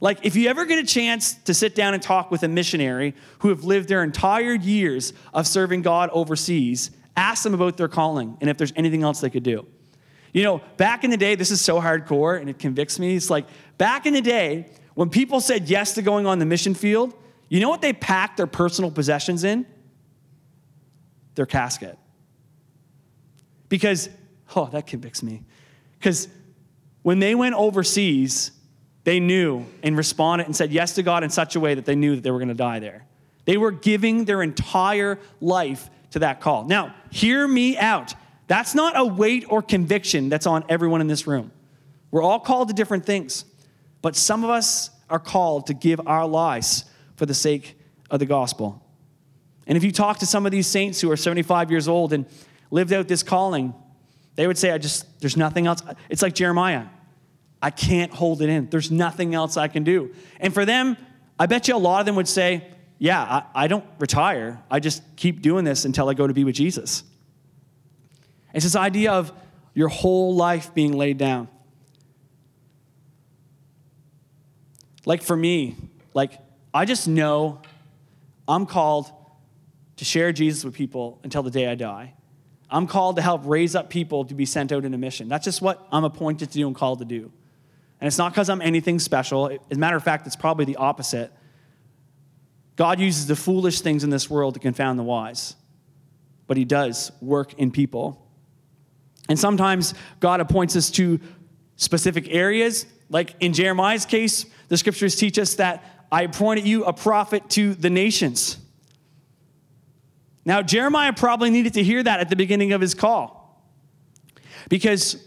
Like, 0.00 0.24
if 0.24 0.34
you 0.34 0.48
ever 0.48 0.64
get 0.64 0.78
a 0.78 0.86
chance 0.86 1.34
to 1.44 1.52
sit 1.52 1.74
down 1.74 1.92
and 1.92 2.02
talk 2.02 2.30
with 2.30 2.42
a 2.42 2.48
missionary 2.48 3.14
who 3.40 3.50
have 3.50 3.64
lived 3.64 3.90
their 3.90 4.02
entire 4.02 4.54
years 4.54 5.12
of 5.34 5.46
serving 5.46 5.82
God 5.82 6.08
overseas, 6.08 6.90
ask 7.18 7.42
them 7.42 7.52
about 7.52 7.76
their 7.76 7.88
calling 7.88 8.38
and 8.40 8.48
if 8.48 8.56
there's 8.56 8.72
anything 8.76 9.02
else 9.02 9.20
they 9.20 9.28
could 9.28 9.42
do. 9.42 9.66
You 10.32 10.42
know, 10.42 10.62
back 10.78 11.04
in 11.04 11.10
the 11.10 11.18
day, 11.18 11.34
this 11.34 11.50
is 11.50 11.60
so 11.60 11.82
hardcore 11.82 12.40
and 12.40 12.48
it 12.48 12.58
convicts 12.58 12.98
me. 12.98 13.14
It's 13.14 13.28
like 13.28 13.46
back 13.76 14.06
in 14.06 14.14
the 14.14 14.22
day, 14.22 14.70
when 14.94 15.10
people 15.10 15.42
said 15.42 15.68
yes 15.68 15.96
to 15.96 16.02
going 16.02 16.24
on 16.24 16.38
the 16.38 16.46
mission 16.46 16.72
field, 16.72 17.12
you 17.50 17.60
know 17.60 17.68
what 17.68 17.82
they 17.82 17.92
packed 17.92 18.38
their 18.38 18.46
personal 18.46 18.90
possessions 18.90 19.44
in? 19.44 19.66
Their 21.34 21.44
casket. 21.44 21.98
Because 23.68 24.08
Oh, 24.56 24.66
that 24.66 24.86
convicts 24.86 25.22
me. 25.22 25.42
Because 25.98 26.28
when 27.02 27.18
they 27.18 27.34
went 27.34 27.54
overseas, 27.54 28.52
they 29.04 29.20
knew 29.20 29.64
and 29.82 29.96
responded 29.96 30.46
and 30.46 30.54
said 30.54 30.70
yes 30.70 30.94
to 30.94 31.02
God 31.02 31.24
in 31.24 31.30
such 31.30 31.56
a 31.56 31.60
way 31.60 31.74
that 31.74 31.84
they 31.84 31.94
knew 31.94 32.14
that 32.14 32.22
they 32.22 32.30
were 32.30 32.38
going 32.38 32.48
to 32.48 32.54
die 32.54 32.78
there. 32.78 33.06
They 33.44 33.56
were 33.56 33.70
giving 33.70 34.26
their 34.26 34.42
entire 34.42 35.18
life 35.40 35.88
to 36.10 36.18
that 36.20 36.40
call. 36.40 36.64
Now, 36.64 36.94
hear 37.10 37.46
me 37.48 37.78
out. 37.78 38.14
That's 38.46 38.74
not 38.74 38.92
a 38.96 39.04
weight 39.04 39.46
or 39.48 39.62
conviction 39.62 40.28
that's 40.28 40.46
on 40.46 40.64
everyone 40.68 41.00
in 41.00 41.06
this 41.06 41.26
room. 41.26 41.50
We're 42.10 42.22
all 42.22 42.40
called 42.40 42.68
to 42.68 42.74
different 42.74 43.04
things, 43.04 43.44
but 44.02 44.16
some 44.16 44.44
of 44.44 44.50
us 44.50 44.90
are 45.10 45.18
called 45.18 45.66
to 45.66 45.74
give 45.74 46.00
our 46.06 46.26
lives 46.26 46.84
for 47.16 47.26
the 47.26 47.34
sake 47.34 47.78
of 48.10 48.20
the 48.20 48.26
gospel. 48.26 48.82
And 49.66 49.76
if 49.76 49.84
you 49.84 49.92
talk 49.92 50.18
to 50.18 50.26
some 50.26 50.46
of 50.46 50.52
these 50.52 50.66
saints 50.66 51.00
who 51.00 51.10
are 51.10 51.16
75 51.16 51.70
years 51.70 51.88
old 51.88 52.12
and 52.12 52.26
lived 52.70 52.92
out 52.92 53.08
this 53.08 53.22
calling, 53.22 53.74
they 54.38 54.46
would 54.46 54.56
say, 54.56 54.70
I 54.70 54.78
just, 54.78 55.04
there's 55.20 55.36
nothing 55.36 55.66
else. 55.66 55.82
It's 56.08 56.22
like 56.22 56.32
Jeremiah. 56.32 56.86
I 57.60 57.70
can't 57.70 58.12
hold 58.12 58.40
it 58.40 58.48
in. 58.48 58.70
There's 58.70 58.88
nothing 58.88 59.34
else 59.34 59.56
I 59.56 59.66
can 59.66 59.82
do. 59.82 60.14
And 60.38 60.54
for 60.54 60.64
them, 60.64 60.96
I 61.40 61.46
bet 61.46 61.66
you 61.66 61.74
a 61.74 61.76
lot 61.76 61.98
of 61.98 62.06
them 62.06 62.14
would 62.14 62.28
say, 62.28 62.64
Yeah, 63.00 63.20
I, 63.20 63.64
I 63.64 63.66
don't 63.66 63.84
retire. 63.98 64.62
I 64.70 64.78
just 64.78 65.02
keep 65.16 65.42
doing 65.42 65.64
this 65.64 65.84
until 65.84 66.08
I 66.08 66.14
go 66.14 66.24
to 66.24 66.32
be 66.32 66.44
with 66.44 66.54
Jesus. 66.54 67.02
It's 68.54 68.64
this 68.64 68.76
idea 68.76 69.10
of 69.10 69.32
your 69.74 69.88
whole 69.88 70.36
life 70.36 70.72
being 70.72 70.92
laid 70.92 71.18
down. 71.18 71.48
Like 75.04 75.24
for 75.24 75.36
me, 75.36 75.74
like 76.14 76.38
I 76.72 76.84
just 76.84 77.08
know 77.08 77.60
I'm 78.46 78.66
called 78.66 79.10
to 79.96 80.04
share 80.04 80.30
Jesus 80.30 80.64
with 80.64 80.74
people 80.74 81.18
until 81.24 81.42
the 81.42 81.50
day 81.50 81.66
I 81.66 81.74
die. 81.74 82.14
I'm 82.70 82.86
called 82.86 83.16
to 83.16 83.22
help 83.22 83.42
raise 83.44 83.74
up 83.74 83.88
people 83.88 84.24
to 84.26 84.34
be 84.34 84.44
sent 84.44 84.72
out 84.72 84.84
in 84.84 84.92
a 84.92 84.98
mission. 84.98 85.28
That's 85.28 85.44
just 85.44 85.62
what 85.62 85.86
I'm 85.90 86.04
appointed 86.04 86.50
to 86.50 86.58
do 86.58 86.66
and 86.66 86.76
called 86.76 86.98
to 86.98 87.04
do. 87.04 87.32
And 88.00 88.06
it's 88.06 88.18
not 88.18 88.32
because 88.32 88.50
I'm 88.50 88.60
anything 88.60 88.98
special. 88.98 89.48
As 89.48 89.76
a 89.76 89.80
matter 89.80 89.96
of 89.96 90.04
fact, 90.04 90.26
it's 90.26 90.36
probably 90.36 90.66
the 90.66 90.76
opposite. 90.76 91.32
God 92.76 93.00
uses 93.00 93.26
the 93.26 93.34
foolish 93.34 93.80
things 93.80 94.04
in 94.04 94.10
this 94.10 94.30
world 94.30 94.54
to 94.54 94.60
confound 94.60 94.98
the 94.98 95.02
wise, 95.02 95.56
but 96.46 96.56
He 96.56 96.64
does 96.64 97.10
work 97.20 97.54
in 97.54 97.70
people. 97.70 98.24
And 99.28 99.38
sometimes 99.38 99.94
God 100.20 100.40
appoints 100.40 100.76
us 100.76 100.90
to 100.92 101.20
specific 101.76 102.28
areas. 102.28 102.86
Like 103.10 103.34
in 103.40 103.52
Jeremiah's 103.52 104.06
case, 104.06 104.46
the 104.68 104.76
scriptures 104.76 105.16
teach 105.16 105.38
us 105.38 105.54
that 105.54 106.06
I 106.12 106.22
appointed 106.22 106.66
you 106.66 106.84
a 106.84 106.92
prophet 106.92 107.48
to 107.50 107.74
the 107.74 107.90
nations. 107.90 108.58
Now, 110.48 110.62
Jeremiah 110.62 111.12
probably 111.12 111.50
needed 111.50 111.74
to 111.74 111.84
hear 111.84 112.02
that 112.02 112.20
at 112.20 112.30
the 112.30 112.34
beginning 112.34 112.72
of 112.72 112.80
his 112.80 112.94
call 112.94 113.62
because 114.70 115.22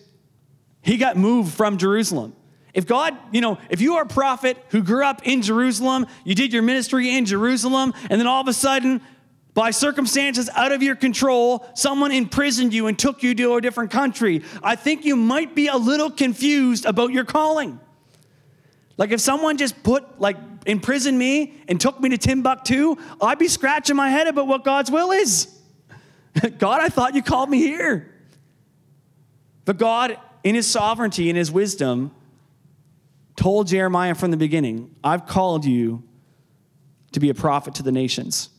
he 0.81 0.97
got 0.97 1.15
moved 1.15 1.53
from 1.53 1.77
Jerusalem. 1.77 2.36
If 2.73 2.88
God, 2.88 3.15
you 3.31 3.39
know, 3.39 3.60
if 3.69 3.81
you 3.81 3.97
are 3.97 4.01
a 4.01 4.07
prophet 4.07 4.57
who 4.69 4.81
grew 4.81 5.05
up 5.05 5.21
in 5.27 5.43
Jerusalem, 5.43 6.07
you 6.23 6.34
did 6.34 6.51
your 6.51 6.63
ministry 6.63 7.15
in 7.15 7.25
Jerusalem, 7.25 7.93
and 8.10 8.19
then 8.19 8.25
all 8.25 8.41
of 8.41 8.47
a 8.47 8.53
sudden, 8.53 8.99
by 9.53 9.69
circumstances 9.69 10.49
out 10.55 10.71
of 10.71 10.81
your 10.81 10.95
control, 10.95 11.67
someone 11.75 12.12
imprisoned 12.12 12.73
you 12.73 12.88
and 12.88 12.97
took 12.97 13.21
you 13.21 13.36
to 13.36 13.53
a 13.53 13.62
different 13.62 13.91
country, 13.91 14.41
I 14.63 14.75
think 14.75 15.05
you 15.05 15.15
might 15.15 15.53
be 15.53 15.67
a 15.67 15.77
little 15.77 16.10
confused 16.10 16.86
about 16.86 17.12
your 17.12 17.25
calling. 17.25 17.79
Like 18.97 19.12
if 19.12 19.21
someone 19.21 19.57
just 19.57 19.84
put, 19.84 20.19
like, 20.19 20.38
imprisoned 20.65 21.17
me 21.17 21.54
and 21.67 21.80
took 21.80 22.00
me 22.00 22.10
to 22.10 22.17
Timbuktu, 22.17 22.95
I'd 23.21 23.39
be 23.39 23.47
scratching 23.47 23.95
my 23.95 24.10
head 24.10 24.28
about 24.28 24.47
what 24.47 24.63
God's 24.63 24.91
will 24.91 25.12
is. 25.12 25.47
God, 26.58 26.82
I 26.82 26.89
thought 26.89 27.15
you 27.15 27.24
called 27.24 27.50
me 27.50 27.60
here. 27.60 28.12
But 29.65 29.78
God, 29.78 30.17
in 30.43 30.56
his 30.56 30.67
sovereignty 30.67 31.30
and 31.30 31.38
his 31.38 31.52
wisdom, 31.52 32.12
told 33.36 33.67
Jeremiah 33.67 34.15
from 34.15 34.32
the 34.32 34.38
beginning, 34.38 34.95
I've 35.04 35.26
called 35.26 35.65
you 35.65 36.04
to 37.12 37.19
be 37.19 37.30
a 37.30 37.34
prophet 37.34 37.76
to 37.76 37.84
the 37.84 37.91
nations. 37.91 38.50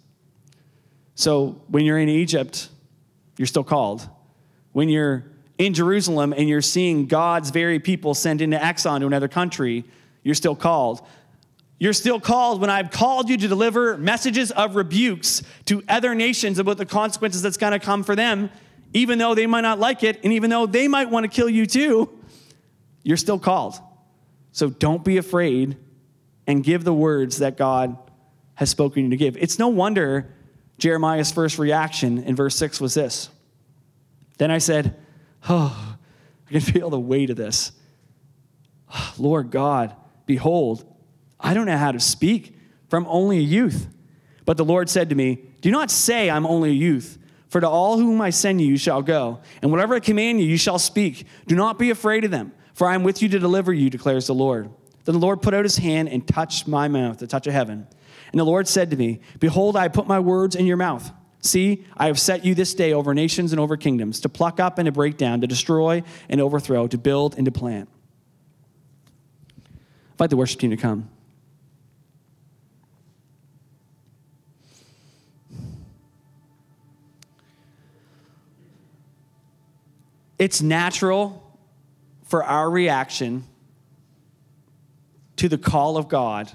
So 1.14 1.60
when 1.68 1.84
you're 1.84 1.98
in 1.98 2.08
Egypt, 2.08 2.68
you're 3.36 3.46
still 3.46 3.64
called. 3.64 4.08
When 4.72 4.88
you're 4.88 5.24
in 5.58 5.74
Jerusalem 5.74 6.32
and 6.36 6.48
you're 6.48 6.62
seeing 6.62 7.06
God's 7.06 7.50
very 7.50 7.78
people 7.78 8.14
sent 8.14 8.40
into 8.40 8.62
exile 8.62 8.98
to 9.00 9.06
another 9.06 9.28
country, 9.28 9.84
you're 10.22 10.34
still 10.34 10.56
called. 10.56 11.00
You're 11.82 11.92
still 11.92 12.20
called 12.20 12.60
when 12.60 12.70
I've 12.70 12.92
called 12.92 13.28
you 13.28 13.36
to 13.36 13.48
deliver 13.48 13.98
messages 13.98 14.52
of 14.52 14.76
rebukes 14.76 15.42
to 15.64 15.82
other 15.88 16.14
nations 16.14 16.60
about 16.60 16.76
the 16.76 16.86
consequences 16.86 17.42
that's 17.42 17.56
going 17.56 17.72
to 17.72 17.80
come 17.80 18.04
for 18.04 18.14
them, 18.14 18.50
even 18.92 19.18
though 19.18 19.34
they 19.34 19.48
might 19.48 19.62
not 19.62 19.80
like 19.80 20.04
it, 20.04 20.20
and 20.22 20.32
even 20.32 20.48
though 20.48 20.64
they 20.64 20.86
might 20.86 21.10
want 21.10 21.24
to 21.24 21.28
kill 21.28 21.48
you 21.48 21.66
too, 21.66 22.08
you're 23.02 23.16
still 23.16 23.40
called. 23.40 23.74
So 24.52 24.70
don't 24.70 25.04
be 25.04 25.16
afraid 25.16 25.76
and 26.46 26.62
give 26.62 26.84
the 26.84 26.94
words 26.94 27.38
that 27.38 27.56
God 27.56 27.96
has 28.54 28.70
spoken 28.70 29.02
you 29.02 29.10
to 29.10 29.16
give. 29.16 29.36
It's 29.36 29.58
no 29.58 29.66
wonder 29.66 30.32
Jeremiah's 30.78 31.32
first 31.32 31.58
reaction 31.58 32.22
in 32.22 32.36
verse 32.36 32.54
6 32.54 32.80
was 32.80 32.94
this. 32.94 33.28
Then 34.38 34.52
I 34.52 34.58
said, 34.58 34.94
Oh, 35.48 35.96
I 36.46 36.52
can 36.52 36.60
feel 36.60 36.90
the 36.90 37.00
weight 37.00 37.30
of 37.30 37.36
this. 37.36 37.72
Lord 39.18 39.50
God, 39.50 39.96
behold, 40.26 40.86
I 41.42 41.54
don't 41.54 41.66
know 41.66 41.76
how 41.76 41.92
to 41.92 42.00
speak, 42.00 42.56
for 42.88 42.96
I'm 42.96 43.06
only 43.08 43.38
a 43.38 43.42
youth. 43.42 43.88
But 44.44 44.56
the 44.56 44.64
Lord 44.64 44.88
said 44.88 45.08
to 45.10 45.14
me, 45.14 45.42
Do 45.60 45.70
not 45.70 45.90
say 45.90 46.30
I'm 46.30 46.46
only 46.46 46.70
a 46.70 46.74
youth, 46.74 47.18
for 47.48 47.60
to 47.60 47.68
all 47.68 47.98
whom 47.98 48.20
I 48.20 48.30
send 48.30 48.60
you, 48.60 48.68
you 48.68 48.76
shall 48.76 49.02
go. 49.02 49.40
And 49.60 49.70
whatever 49.70 49.94
I 49.94 50.00
command 50.00 50.40
you, 50.40 50.46
you 50.46 50.56
shall 50.56 50.78
speak. 50.78 51.26
Do 51.46 51.54
not 51.54 51.78
be 51.78 51.90
afraid 51.90 52.24
of 52.24 52.30
them, 52.30 52.52
for 52.74 52.86
I 52.86 52.94
am 52.94 53.02
with 53.02 53.22
you 53.22 53.28
to 53.30 53.38
deliver 53.38 53.72
you, 53.72 53.90
declares 53.90 54.26
the 54.26 54.34
Lord. 54.34 54.70
Then 55.04 55.14
the 55.14 55.20
Lord 55.20 55.42
put 55.42 55.52
out 55.52 55.64
his 55.64 55.78
hand 55.78 56.08
and 56.08 56.26
touched 56.26 56.68
my 56.68 56.88
mouth, 56.88 57.18
the 57.18 57.26
touch 57.26 57.46
of 57.46 57.52
heaven. 57.52 57.86
And 58.30 58.38
the 58.38 58.44
Lord 58.44 58.68
said 58.68 58.90
to 58.90 58.96
me, 58.96 59.20
Behold, 59.40 59.76
I 59.76 59.88
put 59.88 60.06
my 60.06 60.20
words 60.20 60.54
in 60.54 60.64
your 60.64 60.76
mouth. 60.76 61.10
See, 61.40 61.84
I 61.96 62.06
have 62.06 62.20
set 62.20 62.44
you 62.44 62.54
this 62.54 62.72
day 62.72 62.92
over 62.92 63.14
nations 63.14 63.52
and 63.52 63.60
over 63.60 63.76
kingdoms, 63.76 64.20
to 64.20 64.28
pluck 64.28 64.60
up 64.60 64.78
and 64.78 64.86
to 64.86 64.92
break 64.92 65.16
down, 65.16 65.40
to 65.40 65.48
destroy 65.48 66.04
and 66.28 66.40
overthrow, 66.40 66.86
to 66.86 66.96
build 66.96 67.36
and 67.36 67.44
to 67.46 67.52
plant. 67.52 67.88
I'd 70.20 70.30
the 70.30 70.36
worship 70.36 70.60
team 70.60 70.70
to 70.70 70.76
come. 70.76 71.10
It's 80.42 80.60
natural 80.60 81.40
for 82.24 82.42
our 82.42 82.68
reaction 82.68 83.44
to 85.36 85.48
the 85.48 85.56
call 85.56 85.96
of 85.96 86.08
God 86.08 86.50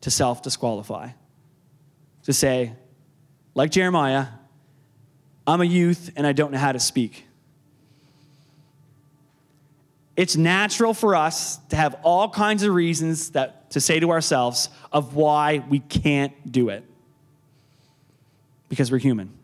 to 0.00 0.10
self 0.10 0.42
disqualify. 0.42 1.10
To 2.24 2.32
say, 2.32 2.72
like 3.54 3.70
Jeremiah, 3.70 4.26
I'm 5.46 5.60
a 5.60 5.64
youth 5.64 6.10
and 6.16 6.26
I 6.26 6.32
don't 6.32 6.50
know 6.50 6.58
how 6.58 6.72
to 6.72 6.80
speak. 6.80 7.24
It's 10.16 10.34
natural 10.34 10.92
for 10.92 11.14
us 11.14 11.58
to 11.68 11.76
have 11.76 12.00
all 12.02 12.28
kinds 12.28 12.64
of 12.64 12.74
reasons 12.74 13.30
that, 13.30 13.70
to 13.70 13.80
say 13.80 14.00
to 14.00 14.10
ourselves 14.10 14.70
of 14.90 15.14
why 15.14 15.62
we 15.68 15.78
can't 15.78 16.50
do 16.50 16.68
it. 16.70 16.82
Because 18.68 18.90
we're 18.90 18.98
human. 18.98 19.37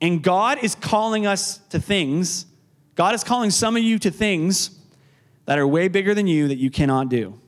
And 0.00 0.22
God 0.22 0.58
is 0.62 0.74
calling 0.74 1.26
us 1.26 1.58
to 1.70 1.80
things, 1.80 2.46
God 2.94 3.14
is 3.14 3.24
calling 3.24 3.50
some 3.50 3.76
of 3.76 3.82
you 3.82 3.98
to 4.00 4.10
things 4.10 4.70
that 5.46 5.58
are 5.58 5.66
way 5.66 5.88
bigger 5.88 6.14
than 6.14 6.26
you 6.26 6.48
that 6.48 6.58
you 6.58 6.70
cannot 6.70 7.08
do. 7.08 7.40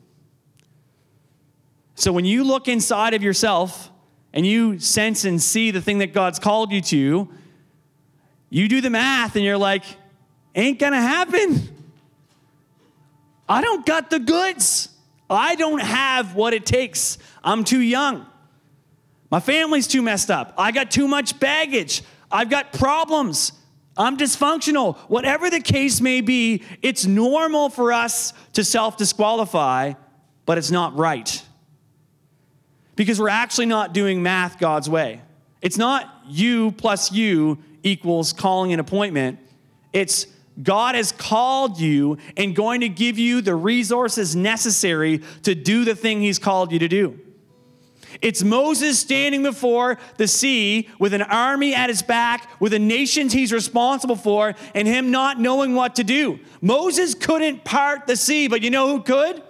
So 1.94 2.12
when 2.12 2.24
you 2.24 2.44
look 2.44 2.66
inside 2.66 3.14
of 3.14 3.22
yourself 3.22 3.90
and 4.32 4.46
you 4.46 4.78
sense 4.78 5.24
and 5.24 5.40
see 5.42 5.70
the 5.70 5.82
thing 5.82 5.98
that 5.98 6.14
God's 6.14 6.38
called 6.38 6.72
you 6.72 6.80
to, 6.80 7.28
you 8.48 8.68
do 8.68 8.80
the 8.80 8.90
math 8.90 9.36
and 9.36 9.44
you're 9.44 9.58
like, 9.58 9.84
ain't 10.54 10.78
gonna 10.78 11.00
happen. 11.00 11.68
I 13.48 13.60
don't 13.60 13.84
got 13.84 14.10
the 14.10 14.18
goods. 14.18 14.88
I 15.28 15.56
don't 15.56 15.80
have 15.80 16.34
what 16.34 16.54
it 16.54 16.64
takes. 16.64 17.18
I'm 17.44 17.64
too 17.64 17.80
young. 17.80 18.26
My 19.30 19.40
family's 19.40 19.86
too 19.86 20.02
messed 20.02 20.30
up. 20.30 20.54
I 20.56 20.72
got 20.72 20.90
too 20.90 21.06
much 21.06 21.38
baggage. 21.38 22.02
I've 22.30 22.50
got 22.50 22.72
problems. 22.72 23.52
I'm 23.96 24.16
dysfunctional. 24.16 24.96
Whatever 25.08 25.50
the 25.50 25.60
case 25.60 26.00
may 26.00 26.20
be, 26.20 26.62
it's 26.82 27.04
normal 27.06 27.68
for 27.68 27.92
us 27.92 28.32
to 28.54 28.64
self 28.64 28.96
disqualify, 28.96 29.94
but 30.46 30.58
it's 30.58 30.70
not 30.70 30.96
right. 30.96 31.42
Because 32.96 33.18
we're 33.18 33.28
actually 33.28 33.66
not 33.66 33.92
doing 33.92 34.22
math 34.22 34.58
God's 34.58 34.88
way. 34.88 35.22
It's 35.62 35.76
not 35.76 36.10
you 36.26 36.72
plus 36.72 37.12
you 37.12 37.58
equals 37.82 38.32
calling 38.32 38.72
an 38.72 38.80
appointment. 38.80 39.38
It's 39.92 40.26
God 40.62 40.94
has 40.94 41.12
called 41.12 41.80
you 41.80 42.18
and 42.36 42.54
going 42.54 42.80
to 42.80 42.88
give 42.88 43.18
you 43.18 43.40
the 43.40 43.54
resources 43.54 44.36
necessary 44.36 45.22
to 45.42 45.54
do 45.54 45.84
the 45.84 45.94
thing 45.94 46.20
He's 46.20 46.38
called 46.38 46.72
you 46.72 46.78
to 46.78 46.88
do. 46.88 47.18
It's 48.20 48.42
Moses 48.42 48.98
standing 48.98 49.42
before 49.42 49.98
the 50.16 50.26
sea 50.26 50.88
with 50.98 51.14
an 51.14 51.22
army 51.22 51.74
at 51.74 51.88
his 51.88 52.02
back, 52.02 52.50
with 52.60 52.72
the 52.72 52.78
nations 52.78 53.32
he's 53.32 53.52
responsible 53.52 54.16
for, 54.16 54.54
and 54.74 54.86
him 54.86 55.10
not 55.10 55.40
knowing 55.40 55.74
what 55.74 55.96
to 55.96 56.04
do. 56.04 56.40
Moses 56.60 57.14
couldn't 57.14 57.64
part 57.64 58.06
the 58.06 58.16
sea, 58.16 58.48
but 58.48 58.62
you 58.62 58.70
know 58.70 58.88
who 58.88 59.02
could? 59.02 59.42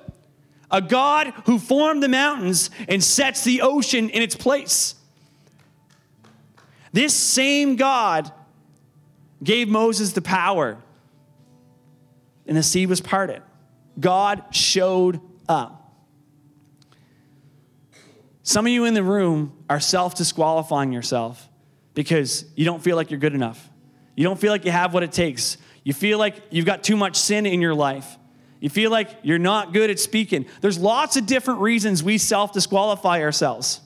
A 0.71 0.81
God 0.81 1.33
who 1.47 1.59
formed 1.59 2.03
the 2.03 2.09
mountains 2.09 2.71
and 2.89 3.03
sets 3.03 3.43
the 3.45 3.63
ocean 3.63 4.11
in 4.11 4.23
its 4.23 4.37
place. 4.37 4.95
This 6.93 7.15
same 7.15 7.77
God 7.77 8.31
gave 9.43 9.69
Moses 9.69 10.13
the 10.13 10.23
power, 10.23 10.77
and 12.47 12.57
the 12.57 12.63
sea 12.63 12.87
was 12.87 13.01
parted. 13.01 13.43
God 13.99 14.45
showed 14.51 15.21
up. 15.49 15.80
Some 18.51 18.67
of 18.67 18.73
you 18.73 18.85
in 18.85 18.95
the 18.95 19.03
room 19.05 19.53
are 19.71 19.79
self 19.79 20.17
disqualifying 20.17 20.91
yourself 20.91 21.49
because 21.95 22.45
you 22.57 22.65
don't 22.65 22.83
feel 22.83 22.97
like 22.97 23.13
you're 23.13 23.21
good 23.21 23.33
enough. 23.33 23.71
You 24.17 24.25
don't 24.25 24.41
feel 24.41 24.51
like 24.51 24.65
you 24.65 24.73
have 24.73 24.93
what 24.93 25.05
it 25.05 25.13
takes. 25.13 25.57
You 25.85 25.93
feel 25.93 26.19
like 26.19 26.35
you've 26.51 26.67
got 26.67 26.83
too 26.83 26.97
much 26.97 27.15
sin 27.15 27.47
in 27.47 27.61
your 27.61 27.77
life. 27.77 28.19
You 28.59 28.69
feel 28.69 28.91
like 28.91 29.09
you're 29.23 29.39
not 29.39 29.73
good 29.73 29.89
at 29.89 30.01
speaking. 30.01 30.47
There's 30.63 30.81
lots 30.81 31.17
of 31.17 31.27
different 31.27 31.61
reasons 31.61 32.03
we 32.03 32.19
self 32.19 32.53
disqualify 32.53 33.23
ourselves. 33.23 33.83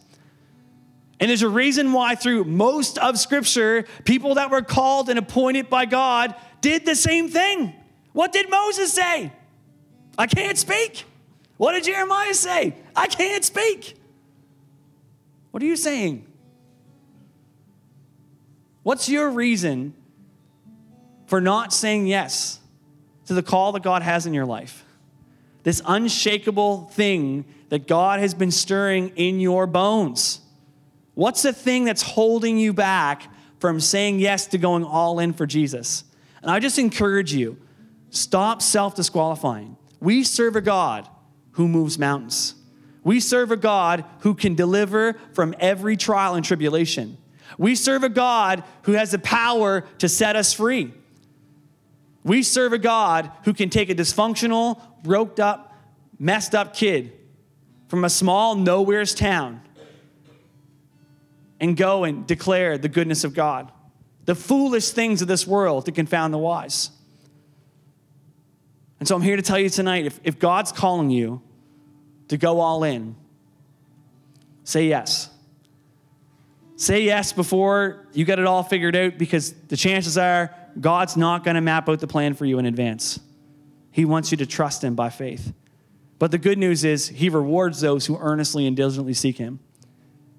And 1.20 1.28
there's 1.28 1.42
a 1.42 1.48
reason 1.50 1.92
why, 1.92 2.14
through 2.14 2.44
most 2.44 2.96
of 2.96 3.18
Scripture, 3.18 3.84
people 4.06 4.36
that 4.36 4.50
were 4.50 4.62
called 4.62 5.10
and 5.10 5.18
appointed 5.18 5.68
by 5.68 5.84
God 5.84 6.34
did 6.62 6.86
the 6.86 6.94
same 6.94 7.28
thing. 7.28 7.74
What 8.14 8.32
did 8.32 8.48
Moses 8.48 8.94
say? 8.94 9.30
I 10.16 10.26
can't 10.26 10.56
speak. 10.56 11.04
What 11.58 11.72
did 11.72 11.84
Jeremiah 11.84 12.32
say? 12.32 12.76
I 12.96 13.08
can't 13.08 13.44
speak. 13.44 13.98
What 15.54 15.62
are 15.62 15.66
you 15.66 15.76
saying? 15.76 16.26
What's 18.82 19.08
your 19.08 19.30
reason 19.30 19.94
for 21.26 21.40
not 21.40 21.72
saying 21.72 22.08
yes 22.08 22.58
to 23.26 23.34
the 23.34 23.42
call 23.42 23.70
that 23.70 23.84
God 23.84 24.02
has 24.02 24.26
in 24.26 24.34
your 24.34 24.46
life? 24.46 24.84
This 25.62 25.80
unshakable 25.86 26.86
thing 26.88 27.44
that 27.68 27.86
God 27.86 28.18
has 28.18 28.34
been 28.34 28.50
stirring 28.50 29.10
in 29.14 29.38
your 29.38 29.68
bones. 29.68 30.40
What's 31.14 31.42
the 31.42 31.52
thing 31.52 31.84
that's 31.84 32.02
holding 32.02 32.58
you 32.58 32.72
back 32.72 33.32
from 33.60 33.78
saying 33.78 34.18
yes 34.18 34.48
to 34.48 34.58
going 34.58 34.82
all 34.82 35.20
in 35.20 35.32
for 35.32 35.46
Jesus? 35.46 36.02
And 36.42 36.50
I 36.50 36.58
just 36.58 36.80
encourage 36.80 37.32
you 37.32 37.58
stop 38.10 38.60
self 38.60 38.96
disqualifying. 38.96 39.76
We 40.00 40.24
serve 40.24 40.56
a 40.56 40.60
God 40.60 41.08
who 41.52 41.68
moves 41.68 41.96
mountains. 41.96 42.56
We 43.04 43.20
serve 43.20 43.52
a 43.52 43.56
God 43.56 44.04
who 44.20 44.34
can 44.34 44.54
deliver 44.54 45.14
from 45.34 45.54
every 45.60 45.96
trial 45.96 46.34
and 46.34 46.44
tribulation. 46.44 47.18
We 47.58 47.74
serve 47.74 48.02
a 48.02 48.08
God 48.08 48.64
who 48.82 48.92
has 48.92 49.12
the 49.12 49.18
power 49.18 49.82
to 49.98 50.08
set 50.08 50.34
us 50.34 50.52
free. 50.52 50.92
We 52.24 52.42
serve 52.42 52.72
a 52.72 52.78
God 52.78 53.30
who 53.44 53.52
can 53.52 53.68
take 53.68 53.90
a 53.90 53.94
dysfunctional, 53.94 54.80
broke 55.02 55.38
up, 55.38 55.74
messed 56.18 56.54
up 56.54 56.74
kid 56.74 57.12
from 57.88 58.04
a 58.04 58.10
small, 58.10 58.54
nowhere's 58.54 59.14
town 59.14 59.60
and 61.60 61.76
go 61.76 62.04
and 62.04 62.26
declare 62.26 62.78
the 62.78 62.88
goodness 62.88 63.24
of 63.24 63.34
God, 63.34 63.70
the 64.24 64.34
foolish 64.34 64.90
things 64.90 65.20
of 65.20 65.28
this 65.28 65.46
world 65.46 65.84
to 65.84 65.92
confound 65.92 66.32
the 66.32 66.38
wise. 66.38 66.90
And 68.98 69.06
so 69.06 69.14
I'm 69.14 69.22
here 69.22 69.36
to 69.36 69.42
tell 69.42 69.58
you 69.58 69.68
tonight 69.68 70.06
if, 70.06 70.18
if 70.24 70.38
God's 70.38 70.72
calling 70.72 71.10
you, 71.10 71.42
to 72.28 72.36
go 72.36 72.60
all 72.60 72.84
in, 72.84 73.16
say 74.64 74.86
yes. 74.86 75.30
Say 76.76 77.02
yes 77.02 77.32
before 77.32 78.06
you 78.12 78.24
get 78.24 78.38
it 78.38 78.46
all 78.46 78.62
figured 78.62 78.96
out 78.96 79.16
because 79.16 79.52
the 79.68 79.76
chances 79.76 80.18
are 80.18 80.54
God's 80.80 81.16
not 81.16 81.44
going 81.44 81.54
to 81.54 81.60
map 81.60 81.88
out 81.88 82.00
the 82.00 82.06
plan 82.06 82.34
for 82.34 82.44
you 82.44 82.58
in 82.58 82.66
advance. 82.66 83.20
He 83.92 84.04
wants 84.04 84.32
you 84.32 84.36
to 84.38 84.46
trust 84.46 84.82
Him 84.82 84.94
by 84.96 85.10
faith. 85.10 85.52
But 86.18 86.30
the 86.30 86.38
good 86.38 86.58
news 86.58 86.84
is, 86.84 87.08
He 87.08 87.28
rewards 87.28 87.80
those 87.80 88.06
who 88.06 88.18
earnestly 88.18 88.66
and 88.66 88.76
diligently 88.76 89.14
seek 89.14 89.38
Him. 89.38 89.60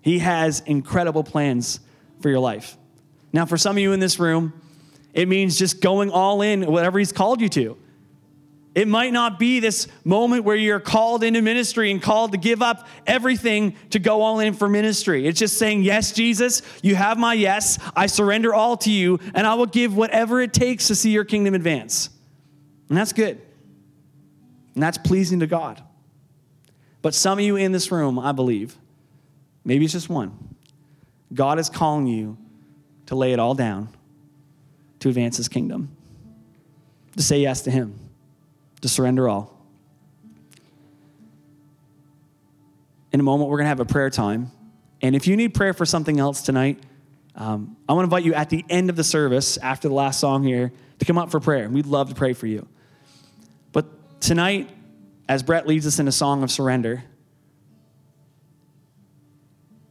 He 0.02 0.20
has 0.20 0.60
incredible 0.66 1.24
plans 1.24 1.80
for 2.20 2.30
your 2.30 2.40
life. 2.40 2.78
Now, 3.32 3.46
for 3.46 3.58
some 3.58 3.78
of 3.78 3.82
you 3.82 3.94
in 3.94 4.00
this 4.00 4.20
room, 4.20 4.54
it 5.14 5.28
means 5.28 5.58
just 5.58 5.82
going 5.82 6.12
all 6.12 6.42
in, 6.42 6.70
whatever 6.70 7.00
He's 7.00 7.14
called 7.14 7.40
you 7.40 7.50
to. 7.50 7.78
It 8.76 8.90
might 8.90 9.14
not 9.14 9.40
be 9.40 9.62
this 9.62 9.88
moment 10.04 10.44
where 10.44 10.58
you're 10.58 10.82
called 10.82 11.24
into 11.24 11.42
ministry 11.42 11.92
and 11.92 12.02
called 12.02 12.34
to 12.34 12.38
give 12.38 12.62
up 12.62 12.86
everything 13.08 13.78
to 13.92 14.00
go 14.00 14.22
all 14.22 14.42
in 14.42 14.54
for 14.54 14.68
ministry. 14.68 15.26
It's 15.26 15.40
just 15.40 15.58
saying, 15.58 15.84
Yes, 15.84 16.12
Jesus, 16.12 16.62
you 16.84 16.96
have 16.96 17.18
my 17.18 17.34
yes. 17.34 17.80
I 17.96 18.08
surrender 18.08 18.54
all 18.54 18.76
to 18.78 18.92
you, 18.92 19.20
and 19.34 19.48
I 19.48 19.54
will 19.54 19.66
give 19.66 19.96
whatever 19.96 20.42
it 20.42 20.52
takes 20.52 20.88
to 20.90 20.96
see 20.96 21.12
your 21.12 21.24
kingdom 21.24 21.54
advance. 21.54 22.10
And 22.90 22.98
that's 22.98 23.14
good. 23.14 23.42
And 24.74 24.84
that's 24.84 24.98
pleasing 24.98 25.40
to 25.40 25.48
God. 25.48 25.82
But 27.02 27.16
some 27.16 27.40
of 27.40 27.46
you 27.46 27.56
in 27.56 27.72
this 27.72 27.94
room, 27.94 28.20
I 28.20 28.34
believe, 28.34 28.76
maybe 29.64 29.86
it's 29.86 29.94
just 29.94 30.10
one, 30.10 30.56
God 31.34 31.60
is 31.60 31.70
calling 31.70 32.08
you 32.08 32.38
to 33.06 33.16
lay 33.16 33.32
it 33.32 33.40
all 33.40 33.54
down 33.54 33.88
to 35.00 35.08
advance 35.08 35.38
his 35.38 35.48
kingdom, 35.48 35.96
to 37.16 37.24
say 37.24 37.40
yes 37.40 37.62
to 37.62 37.72
him, 37.72 38.05
to 38.86 38.90
surrender 38.90 39.28
all. 39.28 39.52
In 43.12 43.20
a 43.20 43.24
moment, 43.24 43.50
we're 43.50 43.58
going 43.58 43.66
to 43.66 43.70
have 43.70 43.80
a 43.80 43.86
prayer 43.86 44.12
time. 44.12 44.52
And 45.02 45.16
if 45.16 45.26
you 45.26 45.36
need 45.36 45.56
prayer 45.56 45.74
for 45.74 45.88
something 45.88 46.20
else 46.20 46.44
tonight, 46.44 46.84
um, 47.34 47.78
I 47.90 47.94
want 47.94 48.04
to 48.04 48.16
invite 48.16 48.26
you 48.26 48.36
at 48.36 48.52
the 48.52 48.64
end 48.70 48.92
of 48.92 48.96
the 48.96 49.04
service, 49.04 49.58
after 49.58 49.88
the 49.88 49.96
last 49.96 50.20
song 50.20 50.44
here, 50.44 50.72
to 51.00 51.06
come 51.06 51.18
up 51.18 51.32
for 51.32 51.40
prayer. 51.40 51.68
We'd 51.68 51.88
love 51.88 52.10
to 52.10 52.16
pray 52.16 52.34
for 52.34 52.46
you. 52.46 52.68
But 53.72 53.88
tonight, 54.22 54.70
as 55.28 55.42
Brett 55.42 55.66
leads 55.66 55.88
us 55.88 55.98
in 55.98 56.08
a 56.08 56.12
song 56.12 56.44
of 56.44 56.52
surrender, 56.52 57.04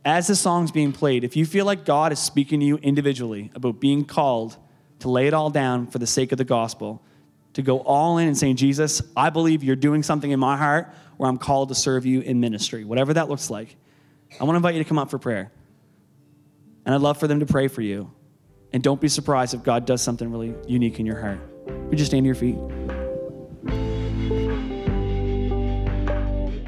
as 0.05 0.29
the 0.29 0.37
song's 0.37 0.71
being 0.71 0.93
played, 0.93 1.25
if 1.25 1.35
you 1.35 1.47
feel 1.47 1.65
like 1.65 1.85
God 1.85 2.13
is 2.13 2.21
speaking 2.21 2.61
to 2.61 2.67
you 2.67 2.77
individually 2.77 3.51
about 3.57 3.81
being 3.81 4.05
called 4.05 4.57
to 5.01 5.11
lay 5.11 5.27
it 5.27 5.35
all 5.35 5.51
down 5.51 5.89
for 5.89 5.99
the 5.99 6.07
sake 6.07 6.31
of 6.31 6.39
the 6.39 6.45
gospel, 6.45 7.03
to 7.55 7.63
go 7.63 7.81
all 7.81 8.19
in 8.19 8.29
and 8.29 8.37
saying, 8.37 8.57
Jesus, 8.57 9.03
I 9.17 9.31
believe 9.31 9.65
you're 9.65 9.77
doing 9.77 10.03
something 10.03 10.31
in 10.31 10.39
my 10.39 10.57
heart 10.57 10.93
where 11.17 11.29
I'm 11.29 11.39
called 11.39 11.71
to 11.71 11.75
serve 11.75 12.05
you 12.05 12.21
in 12.21 12.41
ministry, 12.41 12.85
whatever 12.85 13.15
that 13.15 13.29
looks 13.29 13.51
like, 13.51 13.77
I 14.41 14.45
want 14.45 14.55
to 14.55 14.57
invite 14.57 14.75
you 14.75 14.83
to 14.83 14.89
come 14.89 14.99
up 14.99 15.11
for 15.11 15.19
prayer. 15.19 15.53
And 16.85 16.95
I'd 16.95 17.01
love 17.01 17.19
for 17.19 17.29
them 17.29 17.41
to 17.41 17.47
pray 17.47 17.69
for 17.69 17.83
you. 17.83 18.11
And 18.73 18.83
don't 18.83 19.01
be 19.01 19.09
surprised 19.09 19.55
if 19.55 19.63
God 19.63 19.87
does 19.87 20.03
something 20.03 20.31
really 20.31 20.55
unique 20.67 20.99
in 20.99 21.07
your 21.07 21.21
heart. 21.21 21.39
Would 21.89 21.99
you 21.99 22.05
stand 22.05 22.25
to 22.25 22.27
your 22.27 22.35
feet? 22.35 22.57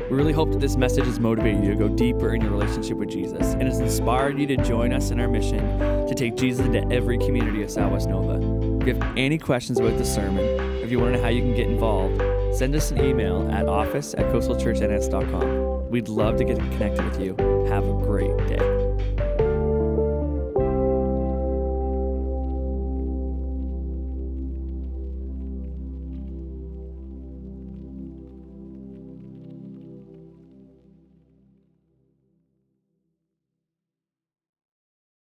We 0.09 0.17
really 0.17 0.33
hope 0.33 0.53
that 0.53 0.61
this 0.61 0.77
message 0.77 1.05
has 1.05 1.19
motivated 1.19 1.65
you 1.65 1.71
to 1.73 1.77
go 1.77 1.89
deeper 1.89 2.33
in 2.33 2.41
your 2.41 2.53
relationship 2.53 2.97
with 2.97 3.11
Jesus 3.11 3.55
and 3.55 3.65
has 3.65 3.81
inspired 3.81 4.39
you 4.39 4.47
to 4.47 4.57
join 4.59 4.93
us 4.93 5.11
in 5.11 5.19
our 5.19 5.29
mission 5.29 5.59
to 6.07 6.15
take 6.15 6.37
Jesus 6.37 6.65
into 6.65 6.87
every 6.95 7.19
community 7.19 7.63
of 7.65 7.71
Southwest 7.71 8.09
Nova. 8.09 8.46
If 8.87 8.95
you 8.95 9.03
have 9.03 9.17
any 9.17 9.37
questions 9.37 9.81
about 9.81 9.99
the 9.99 10.05
sermon, 10.05 10.45
if 10.81 10.93
you 10.93 11.01
want 11.01 11.13
to 11.13 11.17
know 11.19 11.25
how 11.25 11.29
you 11.29 11.41
can 11.43 11.57
get 11.57 11.67
involved, 11.67 12.23
send 12.57 12.73
us 12.77 12.93
an 12.93 13.05
email 13.05 13.51
at 13.51 13.67
office 13.67 14.15
at 14.15 14.27
coastalchurchns.com. 14.27 15.91
We'd 15.91 16.07
love 16.07 16.37
to 16.37 16.45
get 16.45 16.57
connected 16.59 17.05
with 17.05 17.21
you. 17.21 17.35
Have 17.69 17.85
a 17.85 17.93
great 17.95 18.37
day. 18.47 18.76